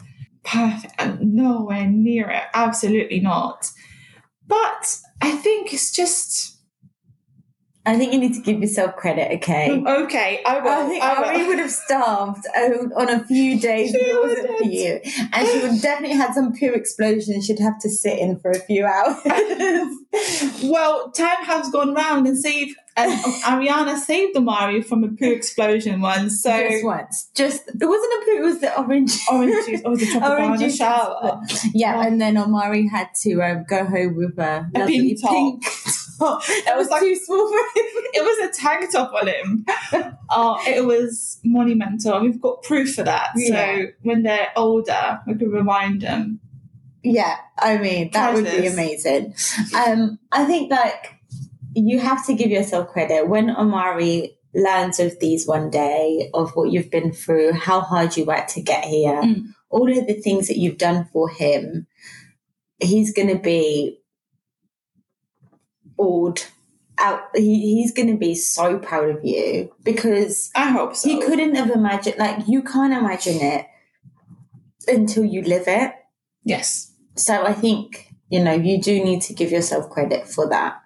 Perfect, 0.44 0.94
and 0.98 1.34
nowhere 1.34 1.86
near 1.86 2.30
it. 2.30 2.44
Absolutely 2.54 3.20
not. 3.20 3.70
But 4.46 4.98
I 5.20 5.32
think 5.32 5.72
it's 5.72 5.90
just 5.90 6.53
I 7.86 7.98
think 7.98 8.14
you 8.14 8.18
need 8.18 8.32
to 8.34 8.40
give 8.40 8.60
yourself 8.60 8.96
credit, 8.96 9.30
okay? 9.36 9.70
okay. 9.86 10.42
I 10.46 10.58
will. 10.60 10.70
I 10.70 10.86
think 10.88 11.02
I 11.04 11.18
will. 11.20 11.24
Ari 11.26 11.46
would 11.48 11.58
have 11.58 11.70
starved 11.70 12.46
on 12.96 13.10
a 13.10 13.24
few 13.26 13.60
days 13.68 13.94
if 13.94 14.00
it 14.00 14.22
wasn't 14.22 14.58
for 14.58 14.64
you. 14.64 15.00
And 15.34 15.46
she 15.48 15.60
would 15.68 15.82
definitely 15.82 16.16
had 16.16 16.32
some 16.34 16.54
poo 16.58 16.72
explosion 16.72 17.42
she'd 17.42 17.58
have 17.58 17.78
to 17.80 17.90
sit 17.90 18.18
in 18.18 18.38
for 18.40 18.50
a 18.50 18.58
few 18.58 18.86
hours. 18.86 19.16
Well, 20.62 21.10
time 21.10 21.44
has 21.44 21.68
gone 21.70 21.92
round 21.92 22.26
and 22.28 22.38
saved, 22.38 22.76
and 22.96 23.12
Ariana 23.42 23.96
saved 23.98 24.36
Omari 24.36 24.80
from 24.82 25.02
a 25.02 25.08
poo 25.08 25.30
explosion 25.32 26.00
once. 26.00 26.40
So 26.42 26.56
just 26.56 26.84
once. 26.84 27.30
Just, 27.34 27.62
it 27.68 27.84
wasn't 27.84 28.12
a 28.12 28.24
poo, 28.24 28.36
it 28.38 28.42
was 28.42 28.60
the 28.60 28.78
orange. 28.78 29.18
orange 29.30 29.66
juice, 29.66 29.82
oh, 29.84 29.96
the 29.96 30.06
chocolate 30.06 30.22
bar 30.22 30.38
in 30.38 30.44
Orange 30.44 30.60
juice. 30.60 30.76
shower. 30.76 31.40
Yeah, 31.74 32.06
and 32.06 32.20
then 32.20 32.38
Omari 32.38 32.86
had 32.88 33.08
to 33.22 33.42
um, 33.42 33.64
go 33.68 33.84
home 33.84 34.14
with 34.16 34.38
a, 34.38 34.70
A 34.74 34.78
lovely 34.78 35.00
pink 35.16 35.20
top. 35.20 35.32
pink 35.32 35.64
top. 36.18 36.44
That 36.46 36.76
was 36.76 36.86
was 36.86 36.90
like- 36.90 37.00
too 37.02 37.16
small 37.16 37.48
for 37.48 37.58
him. 37.58 37.86
It 38.14 38.22
was 38.22 38.48
a 38.48 38.60
tank 38.60 38.92
top 38.92 39.12
on 39.14 39.26
him. 39.28 39.66
Oh, 40.36 40.58
it 40.66 40.84
was 40.84 41.38
monumental. 41.44 42.20
We've 42.20 42.40
got 42.40 42.62
proof 42.62 42.94
for 42.94 43.02
that. 43.04 43.28
Yeah. 43.36 43.76
So 43.76 43.86
when 44.02 44.22
they're 44.22 44.50
older, 44.56 45.20
we 45.26 45.34
can 45.36 45.50
remind 45.50 46.00
them. 46.00 46.40
Yeah, 47.02 47.36
I 47.58 47.76
mean 47.76 48.10
that 48.14 48.32
would 48.34 48.46
be 48.46 48.66
amazing. 48.66 49.34
Um, 49.76 50.18
I 50.32 50.46
think 50.46 50.70
like 50.70 51.12
you 51.74 51.98
have 52.00 52.24
to 52.26 52.34
give 52.34 52.50
yourself 52.50 52.88
credit 52.88 53.28
when 53.28 53.50
Omari 53.50 54.38
learns 54.54 54.98
of 54.98 55.20
these 55.20 55.46
one 55.46 55.68
day 55.68 56.30
of 56.32 56.52
what 56.56 56.72
you've 56.72 56.90
been 56.90 57.12
through, 57.12 57.52
how 57.52 57.80
hard 57.82 58.16
you 58.16 58.24
worked 58.24 58.50
to 58.54 58.62
get 58.62 58.84
here, 58.84 59.20
Mm. 59.22 59.48
all 59.68 59.88
of 59.90 60.06
the 60.06 60.14
things 60.14 60.48
that 60.48 60.56
you've 60.58 60.78
done 60.78 61.04
for 61.12 61.28
him. 61.28 61.86
He's 62.80 63.12
going 63.12 63.28
to 63.28 63.38
be 63.38 64.00
out. 66.98 67.22
He, 67.34 67.76
he's 67.76 67.92
going 67.92 68.10
to 68.10 68.16
be 68.16 68.34
so 68.34 68.78
proud 68.78 69.08
of 69.10 69.24
you 69.24 69.72
because 69.82 70.50
I 70.54 70.70
hope 70.70 70.96
so. 70.96 71.08
he 71.08 71.20
couldn't 71.20 71.54
have 71.54 71.70
imagined. 71.70 72.18
Like 72.18 72.46
you 72.46 72.62
can't 72.62 72.92
imagine 72.92 73.40
it 73.40 73.66
until 74.86 75.24
you 75.24 75.42
live 75.42 75.64
it. 75.66 75.92
Yes. 76.44 76.92
So 77.16 77.44
I 77.44 77.52
think, 77.52 78.12
you 78.28 78.42
know, 78.42 78.52
you 78.52 78.80
do 78.80 79.02
need 79.02 79.22
to 79.22 79.34
give 79.34 79.50
yourself 79.50 79.90
credit 79.90 80.28
for 80.28 80.48
that. 80.50 80.80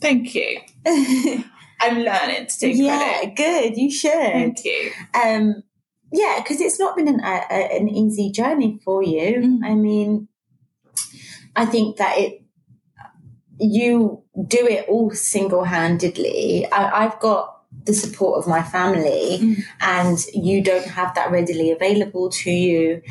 Thank 0.00 0.34
you. 0.34 0.60
I'm 1.80 1.98
learning 1.98 2.46
to 2.46 2.58
take 2.58 2.76
yeah, 2.76 3.18
credit. 3.18 3.36
good. 3.36 3.76
You 3.76 3.90
should. 3.90 4.12
Thank 4.12 4.64
you. 4.64 4.92
Um, 5.14 5.62
yeah, 6.12 6.36
because 6.38 6.60
it's 6.60 6.78
not 6.78 6.96
been 6.96 7.08
an, 7.08 7.20
a- 7.20 7.76
an 7.76 7.88
easy 7.88 8.30
journey 8.30 8.80
for 8.84 9.02
you. 9.02 9.36
Mm. 9.36 9.64
I 9.64 9.74
mean, 9.74 10.28
I 11.54 11.66
think 11.66 11.96
that 11.96 12.18
it, 12.18 12.42
you 13.58 14.22
do 14.46 14.66
it 14.66 14.86
all 14.88 15.10
single 15.12 15.64
handedly. 15.64 16.66
I've 16.70 17.18
got 17.20 17.62
the 17.84 17.94
support 17.94 18.38
of 18.38 18.46
my 18.48 18.62
family, 18.62 19.38
Mm. 19.40 19.56
and 19.80 20.18
you 20.34 20.62
don't 20.62 20.86
have 20.86 21.14
that 21.14 21.30
readily 21.30 21.70
available 21.70 22.30
to 22.30 22.50
you. 22.50 23.02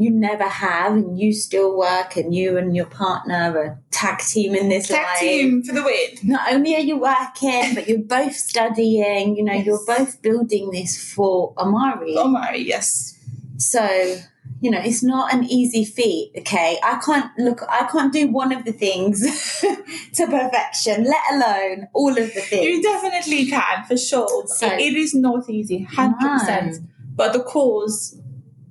you 0.00 0.10
never 0.12 0.44
have, 0.44 0.92
and 0.92 1.18
you 1.18 1.32
still 1.32 1.76
work, 1.76 2.14
and 2.16 2.32
you 2.32 2.56
and 2.56 2.76
your 2.76 2.86
partner 2.86 3.58
are 3.58 3.80
tag 3.90 4.20
team 4.20 4.54
in 4.54 4.68
this 4.68 4.86
Tag 4.86 5.02
life. 5.04 5.18
team 5.18 5.60
for 5.64 5.74
the 5.74 5.82
win. 5.82 6.10
Not 6.22 6.52
only 6.52 6.76
are 6.76 6.86
you 6.90 6.96
working, 6.98 7.74
but 7.74 7.88
you're 7.88 7.98
both 8.18 8.32
studying. 8.36 9.36
You 9.36 9.42
know, 9.42 9.54
Yes. 9.54 9.66
you're 9.66 9.84
both 9.84 10.22
building 10.22 10.70
this 10.70 10.96
for 11.12 11.52
Omari. 11.58 12.14
My, 12.14 12.54
yes. 12.54 13.16
So, 13.56 14.18
you 14.60 14.70
know, 14.70 14.80
it's 14.80 15.02
not 15.02 15.32
an 15.32 15.44
easy 15.44 15.84
feat, 15.84 16.32
okay? 16.38 16.78
I 16.82 17.00
can't 17.04 17.30
look, 17.38 17.62
I 17.68 17.88
can't 17.90 18.12
do 18.12 18.28
one 18.28 18.52
of 18.52 18.64
the 18.64 18.72
things 18.72 19.20
to 20.14 20.26
perfection, 20.26 21.04
let 21.04 21.22
alone 21.32 21.88
all 21.92 22.10
of 22.10 22.16
the 22.34 22.40
things. 22.40 22.64
You 22.64 22.82
definitely 22.82 23.46
can, 23.46 23.84
for 23.84 23.96
sure. 23.96 24.46
So- 24.48 24.66
it, 24.66 24.94
is 24.94 25.14
not 25.14 25.48
easy, 25.48 25.86
100%. 25.92 26.86
But 27.14 27.32
the 27.32 27.40
cause 27.42 28.20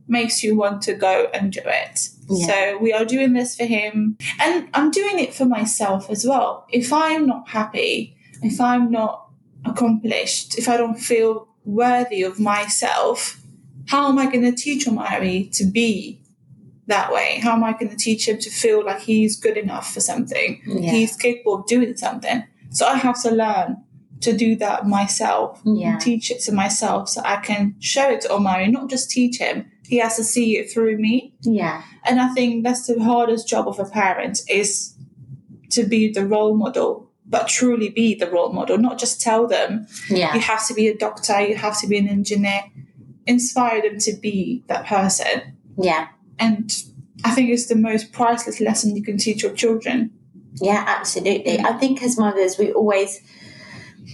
makes 0.07 0.43
you 0.43 0.55
want 0.55 0.81
to 0.83 0.93
go 0.93 1.27
and 1.33 1.51
do 1.51 1.61
it. 1.65 2.09
Yeah. 2.29 2.47
So 2.47 2.77
we 2.79 2.93
are 2.93 3.05
doing 3.05 3.33
this 3.33 3.55
for 3.55 3.65
him. 3.65 4.17
And 4.39 4.69
I'm 4.73 4.91
doing 4.91 5.19
it 5.19 5.33
for 5.33 5.45
myself 5.45 6.09
as 6.09 6.25
well. 6.25 6.65
If 6.69 6.91
I'm 6.93 7.25
not 7.25 7.49
happy, 7.49 8.15
if 8.41 8.59
I'm 8.61 8.89
not 8.91 9.29
accomplished, 9.65 10.57
if 10.57 10.67
I 10.69 10.77
don't 10.77 10.95
feel 10.99 11.47
worthy 11.65 12.23
of 12.23 12.39
myself, 12.39 13.41
how 13.87 14.07
am 14.09 14.17
I 14.19 14.25
going 14.25 14.43
to 14.43 14.51
teach 14.51 14.87
Omari 14.87 15.49
to 15.53 15.65
be 15.65 16.21
that 16.87 17.11
way? 17.11 17.39
How 17.41 17.53
am 17.53 17.63
I 17.63 17.73
going 17.73 17.89
to 17.89 17.97
teach 17.97 18.27
him 18.27 18.37
to 18.39 18.49
feel 18.49 18.85
like 18.85 19.01
he's 19.01 19.35
good 19.39 19.57
enough 19.57 19.93
for 19.93 19.99
something? 19.99 20.61
Yeah. 20.65 20.91
He's 20.91 21.15
capable 21.15 21.55
of 21.55 21.67
doing 21.67 21.95
something. 21.97 22.43
So 22.69 22.85
I 22.85 22.95
have 22.97 23.21
to 23.23 23.31
learn 23.31 23.77
to 24.21 24.35
do 24.35 24.55
that 24.55 24.87
myself 24.87 25.61
Yeah. 25.63 25.93
and 25.93 26.01
teach 26.01 26.31
it 26.31 26.39
to 26.41 26.51
myself 26.51 27.09
so 27.09 27.21
I 27.23 27.37
can 27.37 27.75
show 27.79 28.09
it 28.09 28.21
to 28.21 28.33
Omari, 28.33 28.67
not 28.67 28.89
just 28.89 29.09
teach 29.11 29.37
him. 29.37 29.69
He 29.85 29.97
has 29.97 30.15
to 30.17 30.23
see 30.23 30.57
it 30.57 30.71
through 30.71 30.97
me. 30.97 31.33
Yeah. 31.41 31.83
And 32.03 32.19
I 32.19 32.29
think 32.33 32.63
that's 32.63 32.87
the 32.87 33.01
hardest 33.01 33.47
job 33.47 33.67
of 33.67 33.79
a 33.79 33.85
parent 33.85 34.41
is 34.49 34.93
to 35.71 35.83
be 35.83 36.11
the 36.11 36.25
role 36.25 36.55
model, 36.55 37.09
but 37.25 37.47
truly 37.47 37.89
be 37.89 38.15
the 38.15 38.29
role 38.29 38.51
model, 38.51 38.77
not 38.77 38.97
just 38.97 39.21
tell 39.21 39.47
them 39.47 39.87
yeah. 40.09 40.33
you 40.33 40.39
have 40.39 40.65
to 40.67 40.73
be 40.73 40.87
a 40.87 40.97
doctor, 40.97 41.39
you 41.41 41.55
have 41.55 41.79
to 41.81 41.87
be 41.87 41.97
an 41.97 42.07
engineer. 42.09 42.63
Inspire 43.27 43.81
them 43.81 43.99
to 43.99 44.13
be 44.13 44.63
that 44.67 44.85
person. 44.85 45.57
Yeah. 45.77 46.07
And 46.39 46.71
I 47.23 47.31
think 47.31 47.49
it's 47.49 47.67
the 47.67 47.75
most 47.75 48.11
priceless 48.11 48.59
lesson 48.61 48.95
you 48.95 49.03
can 49.03 49.17
teach 49.17 49.43
your 49.43 49.53
children. 49.53 50.11
Yeah, 50.61 50.83
absolutely. 50.87 51.59
I 51.59 51.73
think 51.73 52.01
as 52.01 52.17
mothers, 52.17 52.57
we 52.57 52.71
always 52.71 53.19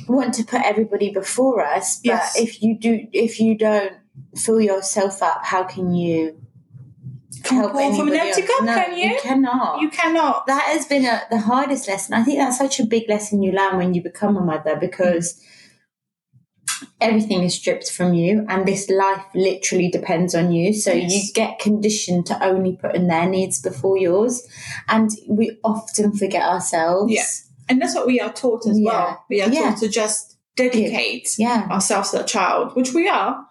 want 0.07 0.33
to 0.35 0.43
put 0.43 0.61
everybody 0.63 1.11
before 1.11 1.63
us, 1.63 1.99
but 2.03 2.09
Yes. 2.09 2.37
if 2.37 2.61
you 2.61 2.77
do, 2.77 3.07
if 3.13 3.39
you 3.39 3.57
don't 3.57 3.93
fill 4.35 4.59
yourself 4.59 5.21
up, 5.23 5.45
how 5.45 5.63
can 5.63 5.93
you 5.93 6.35
pour 7.45 7.71
from 7.95 8.07
an 8.09 8.15
empty 8.15 8.41
cup, 8.41 8.63
No, 8.63 8.73
can 8.75 8.97
you? 8.97 9.17
cannot. 9.21 9.81
You 9.81 9.89
cannot. 9.89 10.47
that 10.47 10.63
has 10.63 10.85
been 10.85 11.05
a, 11.05 11.21
the 11.29 11.39
hardest 11.39 11.87
lesson. 11.87 12.13
I 12.13 12.23
think 12.23 12.39
that's 12.39 12.57
such 12.57 12.79
a 12.79 12.85
big 12.85 13.07
lesson 13.09 13.43
you 13.43 13.51
learn 13.51 13.77
when 13.77 13.93
you 13.93 14.01
become 14.01 14.37
a 14.37 14.41
mother 14.41 14.75
because 14.75 15.41
everything 17.03 17.43
is 17.43 17.53
stripped 17.53 17.91
from 17.91 18.13
you 18.13 18.45
and 18.49 18.65
this 18.65 18.89
life 18.89 19.23
literally 19.35 19.89
depends 19.89 20.33
on 20.33 20.51
you. 20.51 20.73
So 20.73 20.91
Yes. 20.93 21.11
you 21.11 21.33
get 21.33 21.59
conditioned 21.59 22.25
to 22.27 22.43
only 22.43 22.73
put 22.81 22.95
in 22.95 23.07
their 23.07 23.27
needs 23.27 23.61
before 23.61 23.97
yours. 23.97 24.41
And 24.87 25.09
we 25.27 25.57
often 25.63 26.13
forget 26.13 26.43
ourselves. 26.43 27.13
Yeah. 27.13 27.25
And 27.69 27.81
that's 27.81 27.95
what 27.95 28.07
we 28.07 28.19
are 28.19 28.31
taught 28.31 28.65
as 28.65 28.79
Yeah. 28.79 28.89
well. 28.91 29.23
We 29.29 29.41
are 29.41 29.49
Yeah. 29.49 29.69
taught 29.71 29.79
to 29.79 29.89
just 29.89 30.37
dedicate 30.55 31.35
Yeah. 31.37 31.67
ourselves 31.69 32.11
to 32.11 32.17
the 32.19 32.23
child, 32.23 32.75
which 32.75 32.93
we 32.93 33.07
are, 33.09 33.45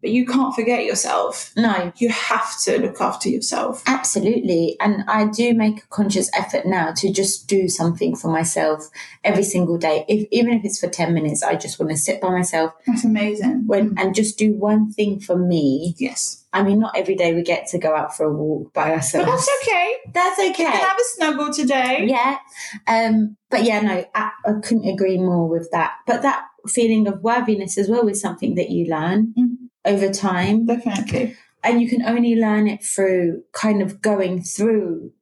but 0.00 0.10
you 0.10 0.24
can't 0.26 0.54
forget 0.54 0.84
yourself. 0.84 1.52
No, 1.56 1.92
You 1.96 2.08
have 2.10 2.58
to 2.62 2.78
look 2.80 3.00
after 3.00 3.28
yourself. 3.28 3.82
Absolutely. 3.86 4.76
And 4.80 5.04
I 5.08 5.26
do 5.26 5.54
make 5.54 5.78
a 5.84 5.86
conscious 5.88 6.30
effort 6.36 6.66
now 6.66 6.92
to 6.96 7.12
just 7.12 7.48
do 7.48 7.68
something 7.68 8.14
for 8.16 8.28
myself 8.30 8.88
every 9.24 9.42
single 9.42 9.76
day. 9.78 10.04
If 10.08 10.28
even 10.30 10.52
if 10.52 10.64
it's 10.64 10.78
for 10.78 10.88
10 10.88 11.12
minutes, 11.14 11.42
I 11.42 11.56
just 11.56 11.78
want 11.80 11.90
to 11.90 11.96
sit 11.96 12.20
by 12.20 12.30
myself 12.30 12.72
That's 12.86 13.04
amazing. 13.04 13.64
when 13.66 13.94
and 13.98 14.14
just 14.14 14.38
do 14.38 14.52
one 14.54 14.92
thing 14.92 15.20
for 15.20 15.36
me. 15.36 15.94
Yes. 15.98 16.44
I 16.52 16.62
mean, 16.62 16.78
not 16.78 16.96
every 16.96 17.14
day 17.14 17.34
we 17.34 17.42
get 17.42 17.66
to 17.68 17.78
go 17.78 17.94
out 17.94 18.16
for 18.16 18.24
a 18.24 18.32
walk 18.32 18.72
by 18.72 18.92
ourselves. 18.92 19.26
But 19.26 19.32
that's 19.36 19.50
okay. 19.62 19.94
That's 20.14 20.38
You 20.38 20.52
can 20.54 20.66
okay. 20.72 20.78
have 20.78 20.96
a 20.98 21.04
snuggle 21.04 21.52
today. 21.52 22.06
Yeah. 22.08 22.38
Um, 22.86 23.36
but 23.50 23.64
yeah, 23.64 23.80
no, 23.80 24.04
I, 24.14 24.30
I 24.46 24.52
couldn't 24.62 24.88
agree 24.88 25.18
more 25.18 25.46
with 25.48 25.68
that. 25.72 25.92
But 26.06 26.22
that 26.22 26.44
feeling 26.66 27.06
of 27.06 27.22
worthiness 27.22 27.76
as 27.78 27.88
well 27.88 28.08
is 28.08 28.20
something 28.20 28.54
that 28.54 28.70
you 28.70 28.86
learn 28.90 29.34
Mhm. 29.38 29.67
Over 29.84 30.10
time. 30.12 30.66
Definitely. 30.66 31.36
and 31.64 31.80
you 31.80 31.88
can 31.88 32.02
only 32.02 32.36
learn 32.36 32.66
it 32.66 32.84
through 32.84 33.42
kind 33.52 33.82
of 33.82 34.00
going 34.00 34.42
through 34.42 35.12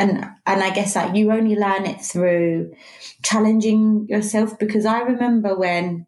and 0.00 0.24
and 0.46 0.62
I 0.62 0.70
guess 0.70 0.94
that 0.94 1.14
you 1.14 1.30
only 1.30 1.54
learn 1.56 1.84
it 1.84 2.00
through 2.00 2.72
challenging 3.22 4.06
yourself 4.08 4.58
because 4.58 4.86
I 4.86 5.00
remember 5.00 5.54
when 5.56 6.06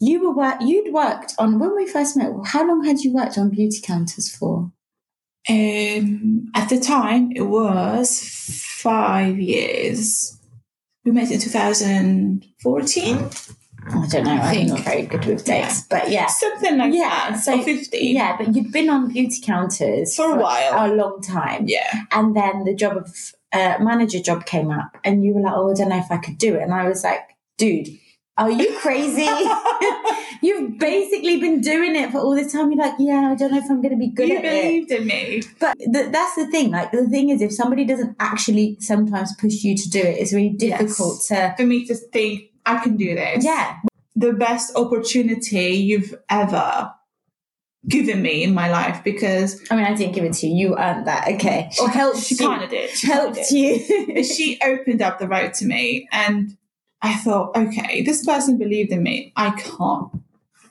you 0.00 0.22
were 0.22 0.34
work 0.34 0.56
you'd 0.60 0.92
worked 0.92 1.34
on 1.38 1.58
when 1.58 1.74
we 1.76 1.86
first 1.86 2.16
met 2.16 2.32
how 2.46 2.66
long 2.66 2.84
had 2.84 3.00
you 3.00 3.12
worked 3.12 3.38
on 3.38 3.50
beauty 3.50 3.80
counters 3.80 4.28
for 4.34 4.72
Um, 5.48 6.50
at 6.54 6.68
the 6.68 6.78
time, 6.78 7.32
it 7.34 7.42
was 7.42 8.20
five 8.22 9.38
years. 9.38 10.38
We 11.04 11.12
met 11.12 11.30
in 11.30 11.40
2014, 11.40 13.30
I 13.88 14.06
don't 14.06 14.24
know 14.24 14.32
I'm 14.32 14.54
think. 14.54 14.68
not 14.68 14.80
very 14.80 15.02
good 15.06 15.24
with 15.26 15.44
dates 15.44 15.82
but 15.82 16.10
yeah 16.10 16.26
something 16.26 16.76
like 16.78 16.92
Yeah, 16.94 17.30
that. 17.30 17.40
so- 17.40 17.58
or 17.58 17.62
15. 17.62 18.14
yeah 18.14 18.36
but 18.36 18.54
you'd 18.54 18.72
been 18.72 18.88
on 18.90 19.08
beauty 19.12 19.40
counters 19.42 20.14
For 20.16 20.32
a 20.32 20.36
while. 20.40 20.92
a 20.92 20.94
long 20.94 21.20
time 21.22 21.64
Yeah. 21.66 21.90
and 22.12 22.36
then 22.36 22.64
the 22.64 22.74
job 22.74 22.96
of 22.96 23.14
uh, 23.52 23.76
manager 23.80 24.20
job 24.20 24.46
came 24.46 24.70
up 24.70 24.96
and 25.04 25.24
you 25.24 25.34
were 25.34 25.40
like 25.40 25.54
oh 25.54 25.70
i 25.70 25.74
don't 25.74 25.88
know 25.88 25.98
if 25.98 26.10
i 26.10 26.18
could 26.18 26.38
do 26.38 26.54
it 26.54 26.62
and 26.62 26.72
i 26.74 26.88
was 26.88 27.02
like 27.02 27.20
dude 27.58 27.88
are 28.38 28.50
you 28.50 28.72
crazy 28.78 29.26
you've 30.42 30.78
basically 30.78 31.38
been 31.40 31.60
doing 31.60 31.96
it 31.96 32.10
for 32.12 32.18
all 32.18 32.34
this 32.34 32.52
time 32.52 32.70
you're 32.70 32.80
like 32.82 32.94
yeah 32.98 33.30
i 33.30 33.34
don't 33.34 33.50
know 33.50 33.58
if 33.58 33.68
i'm 33.70 33.82
going 33.82 33.90
to 33.92 33.98
be 33.98 34.08
good 34.08 34.28
you 34.28 34.36
at 34.36 34.44
it 34.44 34.62
believed 34.62 34.90
in 34.92 35.06
me. 35.06 35.42
but 35.58 35.76
th- 35.78 36.10
that's 36.12 36.36
the 36.36 36.46
thing 36.46 36.70
like 36.70 36.90
the 36.92 37.06
thing 37.08 37.30
is 37.30 37.42
if 37.42 37.52
somebody 37.52 37.84
doesn't 37.84 38.14
actually 38.20 38.76
sometimes 38.80 39.34
push 39.36 39.62
you 39.64 39.76
to 39.76 39.90
do 39.90 39.98
it 40.00 40.16
it's 40.18 40.32
really 40.32 40.54
Yes. 40.58 40.78
difficult 40.80 41.22
to 41.28 41.54
For 41.56 41.66
me 41.66 41.84
to 41.86 41.94
think, 41.94 42.49
I 42.76 42.82
can 42.82 42.96
do 42.96 43.14
this. 43.14 43.44
yeah 43.44 43.76
The 44.16 44.32
best 44.32 44.74
opportunity 44.76 45.68
you've 45.88 46.14
ever 46.28 46.92
given 47.88 48.20
me 48.20 48.42
in 48.42 48.52
my 48.52 48.70
life 48.70 49.02
because 49.02 49.58
i 49.70 49.74
mean 49.76 49.86
i 49.86 49.94
didn't 49.94 50.14
give 50.14 50.22
it 50.22 50.34
to 50.34 50.46
you 50.46 50.54
you 50.68 50.76
earned 50.78 51.06
that 51.06 51.26
okay 51.28 51.70
or 51.80 51.88
helped 51.88 52.18
she 52.18 52.36
kind 52.36 52.62
of 52.62 52.68
did. 52.68 52.90
She 52.90 53.06
helped 53.06 53.36
did. 53.36 53.50
you 53.50 54.22
she 54.22 54.58
opened 54.72 55.00
up 55.00 55.18
the 55.18 55.26
road 55.26 55.54
to 55.54 55.64
me 55.64 56.06
and 56.12 56.56
I 57.02 57.14
thought, 57.16 57.56
okay, 57.56 58.02
this 58.02 58.26
person 58.26 58.58
believed 58.58 58.92
in 58.92 59.02
me. 59.02 59.32
I 59.34 59.52
can't 59.52 60.10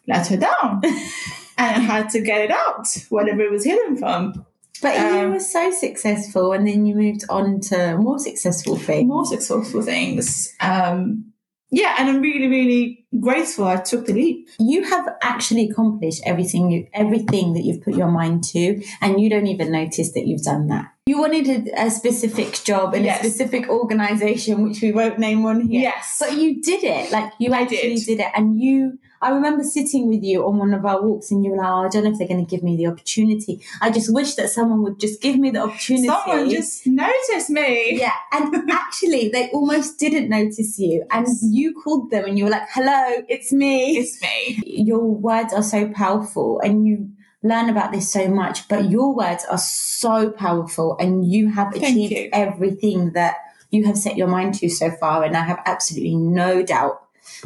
let 0.07 0.27
her 0.27 0.37
down. 0.37 0.81
and 0.83 1.75
I 1.75 1.79
had 1.79 2.11
to 2.11 2.21
get 2.21 2.41
it 2.41 2.51
out, 2.51 2.85
whatever 3.09 3.41
it 3.41 3.49
was 3.49 3.65
hidden 3.65 3.97
from. 3.97 4.45
but 4.79 4.93
you 4.95 5.05
Um, 5.25 5.31
were 5.31 5.39
so 5.39 5.71
successful 5.71 6.53
and 6.53 6.67
then 6.67 6.85
you 6.85 6.93
moved 6.93 7.23
on 7.31 7.59
to 7.61 7.97
more 7.97 8.19
successful 8.19 8.77
things 8.77 9.07
More 9.07 9.25
successful 9.25 9.81
things. 9.81 10.53
Um, 10.59 11.33
yeah, 11.71 11.95
and 11.99 12.09
I'm 12.09 12.21
really, 12.21 12.47
really 12.47 13.05
grateful 13.19 13.65
I 13.65 13.77
took 13.77 14.05
the 14.05 14.13
leap. 14.13 14.47
you 14.59 14.83
have 14.83 15.07
actually 15.21 15.69
accomplished 15.69 16.21
everything 16.25 16.69
you 16.71 16.87
everything 16.93 17.53
that 17.53 17.63
you've 17.63 17.81
put 17.83 17.95
your 17.95 18.07
mind 18.11 18.43
to 18.43 18.83
and 19.01 19.19
you 19.19 19.29
don't 19.31 19.47
even 19.47 19.71
notice 19.71 20.11
that 20.13 20.27
you've 20.27 20.43
done 20.43 20.67
that 20.67 20.85
you 21.07 21.17
wanted 21.19 21.47
a, 21.69 21.85
a 21.87 21.89
specific 21.89 22.53
job 22.63 22.93
in 22.93 23.03
Yes. 23.03 23.25
a 23.25 23.29
specific 23.29 23.67
organization 23.67 24.61
which 24.63 24.81
we 24.83 24.91
won't 24.91 25.17
name 25.17 25.43
on 25.45 25.61
here 25.67 25.81
Yes. 25.81 26.17
but 26.19 26.33
you 26.33 26.61
did 26.61 26.83
it 26.83 27.11
like 27.11 27.33
you 27.39 27.51
actually 27.51 27.95
did. 27.95 28.05
did. 28.05 28.19
it 28.19 28.31
and 28.35 28.59
you 28.61 28.99
I 29.21 29.31
remember 29.31 29.63
sitting 29.63 30.07
with 30.07 30.23
you 30.23 30.45
on 30.45 30.57
one 30.57 30.73
of 30.73 30.85
our 30.85 31.01
walks 31.01 31.31
and 31.31 31.43
you 31.43 31.51
were 31.51 31.57
like, 31.57 31.67
oh, 31.67 31.85
I 31.85 31.89
don't 31.89 32.05
know 32.05 32.11
if 32.11 32.17
they're 32.17 32.27
going 32.27 32.45
to 32.45 32.49
give 32.49 32.63
me 32.63 32.77
the 32.77 32.87
opportunity. 32.87 33.61
I 33.81 33.91
just 33.91 34.13
wish 34.13 34.35
that 34.35 34.49
someone 34.49 34.81
would 34.83 34.99
just 34.99 35.21
give 35.21 35.37
me 35.37 35.51
the 35.51 35.63
opportunity. 35.63 36.07
Someone 36.07 36.49
just 36.49 36.87
noticed 36.87 37.49
me. 37.49 37.99
Yeah, 37.99 38.13
and 38.31 38.69
actually, 38.71 39.29
they 39.29 39.49
almost 39.49 39.99
didn't 39.99 40.29
notice 40.29 40.79
you, 40.79 41.05
and 41.11 41.27
you 41.41 41.73
called 41.73 42.11
them, 42.11 42.25
and 42.25 42.37
you 42.37 42.45
were 42.45 42.49
like, 42.49 42.67
"Hello, 42.73 43.23
it's 43.27 43.51
me." 43.51 43.97
It's 43.97 44.21
me. 44.21 44.61
your 44.65 45.03
words 45.03 45.53
are 45.53 45.63
so 45.63 45.89
powerful 45.89 46.59
and 46.61 46.87
you 46.87 47.09
learn 47.43 47.69
about 47.69 47.91
this 47.91 48.11
so 48.11 48.27
much 48.27 48.67
but 48.67 48.89
your 48.89 49.15
words 49.15 49.45
are 49.49 49.57
so 49.57 50.29
powerful 50.29 50.97
and 50.99 51.25
you 51.25 51.49
have 51.49 51.73
achieved 51.73 52.11
you. 52.11 52.29
everything 52.33 53.11
that 53.13 53.35
you 53.71 53.85
have 53.85 53.97
set 53.97 54.17
your 54.17 54.27
mind 54.27 54.53
to 54.53 54.67
so 54.67 54.91
far 54.91 55.23
and 55.23 55.37
i 55.37 55.41
have 55.41 55.61
absolutely 55.65 56.15
no 56.15 56.61
doubt 56.63 57.01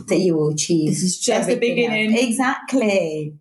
that 0.07 0.19
you 0.19 0.35
will 0.35 0.49
achieve 0.49 0.89
This 0.89 1.03
is 1.03 1.19
just 1.19 1.49
the 1.49 1.55
beginning. 1.55 2.15
exactly. 2.17 3.33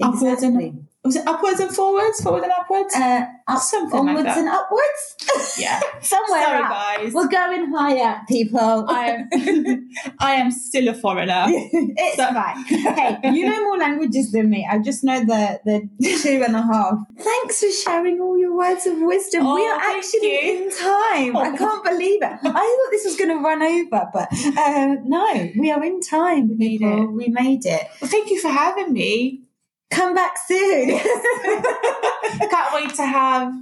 Exactly 0.00 0.74
was 1.04 1.16
it 1.16 1.26
upwards 1.26 1.58
and 1.58 1.74
forwards, 1.74 2.20
forward 2.22 2.44
and 2.44 2.52
upwards? 2.52 2.94
Uh, 2.94 3.24
up, 3.48 3.58
Something 3.60 3.90
like 4.06 4.08
onwards 4.08 4.24
that. 4.26 4.38
and 4.38 4.48
upwards. 4.48 5.58
yeah. 5.58 5.80
Somewhere 6.00 6.44
Sorry, 6.44 6.62
up. 6.62 6.70
guys. 6.70 7.12
We're 7.12 7.28
going 7.28 7.72
higher, 7.74 8.20
people. 8.28 8.60
I 8.88 9.26
am, 9.32 9.88
I 10.20 10.32
am 10.34 10.50
still 10.52 10.86
a 10.88 10.94
foreigner. 10.94 11.44
it's 11.48 12.16
So- 12.16 12.32
fine. 12.32 12.64
Hey, 12.64 13.18
you 13.32 13.46
know 13.50 13.62
more 13.64 13.78
languages 13.78 14.30
than 14.30 14.48
me. 14.50 14.66
I 14.70 14.78
just 14.78 15.02
know 15.02 15.18
the 15.24 15.60
the 15.64 15.88
two 16.22 16.42
and 16.46 16.54
a 16.54 16.62
half. 16.62 16.98
Thanks 17.18 17.60
for 17.60 17.70
sharing 17.70 18.20
all 18.20 18.38
your 18.38 18.56
words 18.56 18.86
of 18.86 18.94
wisdom. 19.00 19.42
we 19.44 19.50
Oh, 19.62 19.72
are 19.74 19.80
thank 19.80 20.04
actually 20.04 20.32
you. 20.32 20.64
in 20.66 20.70
time. 20.70 21.36
I 21.36 21.56
can't 21.56 21.84
believe 21.84 22.22
it. 22.22 22.38
I 22.44 22.52
thought 22.52 22.90
this 22.92 23.04
was 23.04 23.16
going 23.16 23.30
to 23.30 23.42
run 23.42 23.60
over, 23.62 24.08
but 24.12 24.28
uh, 24.56 24.96
no, 25.04 25.50
we 25.58 25.70
are 25.72 25.82
in 25.84 26.00
time. 26.00 26.48
We 26.48 26.54
made 26.54 26.78
people. 26.78 27.02
it. 27.02 27.12
We 27.12 27.28
made 27.28 27.66
it. 27.66 27.88
Well, 28.00 28.08
thank 28.10 28.30
you 28.30 28.40
for 28.40 28.48
having 28.48 28.92
me. 28.92 29.42
Come 29.92 30.14
back 30.14 30.38
soon. 30.38 30.90
I 30.92 32.46
can't 32.50 32.74
wait 32.74 32.94
to 32.96 33.04
have 33.04 33.54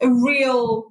a 0.00 0.08
real 0.10 0.90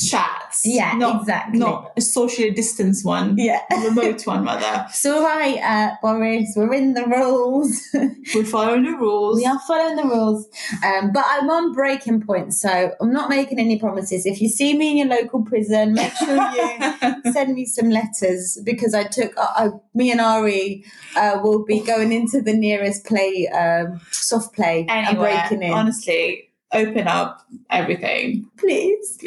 chat. 0.00 0.54
Yeah, 0.64 0.94
not, 0.96 1.20
exactly. 1.20 1.58
Not 1.58 1.92
a 1.96 2.00
socially 2.00 2.50
distanced 2.50 3.04
one. 3.04 3.36
yeah. 3.36 3.60
A 3.70 3.80
remote 3.88 4.26
one, 4.26 4.44
rather. 4.44 4.86
So, 4.92 5.22
right, 5.22 5.58
uh, 5.58 5.96
Boris. 6.00 6.54
We're 6.56 6.72
in 6.72 6.94
the 6.94 7.04
rules. 7.04 7.82
We're 8.34 8.44
following 8.44 8.84
the 8.84 8.96
rules. 8.96 9.36
We 9.36 9.44
are 9.44 9.58
following 9.66 9.96
the 9.96 10.04
rules. 10.04 10.46
Um, 10.84 11.12
but 11.12 11.24
I'm 11.28 11.50
on 11.50 11.72
breaking 11.72 12.22
point, 12.22 12.54
so 12.54 12.92
I'm 13.00 13.12
not 13.12 13.28
making 13.28 13.58
any 13.58 13.78
promises. 13.78 14.24
If 14.24 14.40
you 14.40 14.48
see 14.48 14.76
me 14.76 14.92
in 14.92 14.96
your 14.96 15.08
local 15.08 15.42
prison, 15.44 15.92
make 15.92 16.14
sure 16.14 16.34
you 16.34 17.22
send 17.32 17.54
me 17.54 17.66
some 17.66 17.90
letters 17.90 18.58
because 18.64 18.94
I 18.94 19.04
took, 19.04 19.36
uh, 19.36 19.46
I, 19.54 19.68
me 19.94 20.10
and 20.10 20.20
Ari 20.20 20.84
uh, 21.16 21.38
will 21.42 21.64
be 21.64 21.80
going 21.80 22.12
into 22.12 22.40
the 22.40 22.54
nearest 22.54 23.04
play, 23.04 23.46
um, 23.48 24.00
soft 24.10 24.54
play 24.54 24.86
and 24.88 25.06
Anywhere, 25.08 25.46
breaking 25.48 25.62
in. 25.62 25.72
honestly, 25.74 26.45
open 26.72 27.06
up 27.08 27.42
everything. 27.70 28.46
Please. 28.58 29.18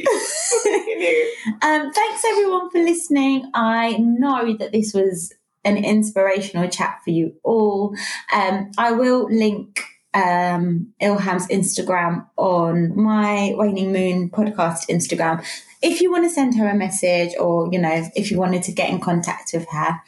um, 1.62 1.92
thanks 1.92 2.26
everyone 2.26 2.70
for 2.70 2.80
listening. 2.80 3.50
I 3.54 3.98
know 3.98 4.56
that 4.58 4.72
this 4.72 4.94
was 4.94 5.34
an 5.64 5.78
inspirational 5.78 6.70
chat 6.70 7.00
for 7.04 7.12
you 7.12 7.36
all. 7.44 7.96
Um, 8.34 8.72
I 8.78 8.92
will 8.92 9.26
link 9.30 9.84
um, 10.14 10.94
Ilham's 11.00 11.48
Instagram 11.48 12.28
on 12.38 12.96
my 13.02 13.54
Waning 13.56 13.92
Moon 13.94 14.30
podcast 14.30 14.90
Instagram. 14.90 15.46
If 15.82 16.02
you 16.02 16.12
want 16.12 16.26
to 16.26 16.30
send 16.30 16.58
her 16.58 16.68
a 16.68 16.76
message 16.76 17.32
or, 17.40 17.70
you 17.72 17.80
know, 17.80 18.10
if 18.16 18.32
you 18.32 18.38
wanted 18.38 18.64
to 18.64 18.72
get 18.74 18.90
in 18.90 19.00
contact 19.00 19.52
with 19.54 19.68
her. 19.70 20.02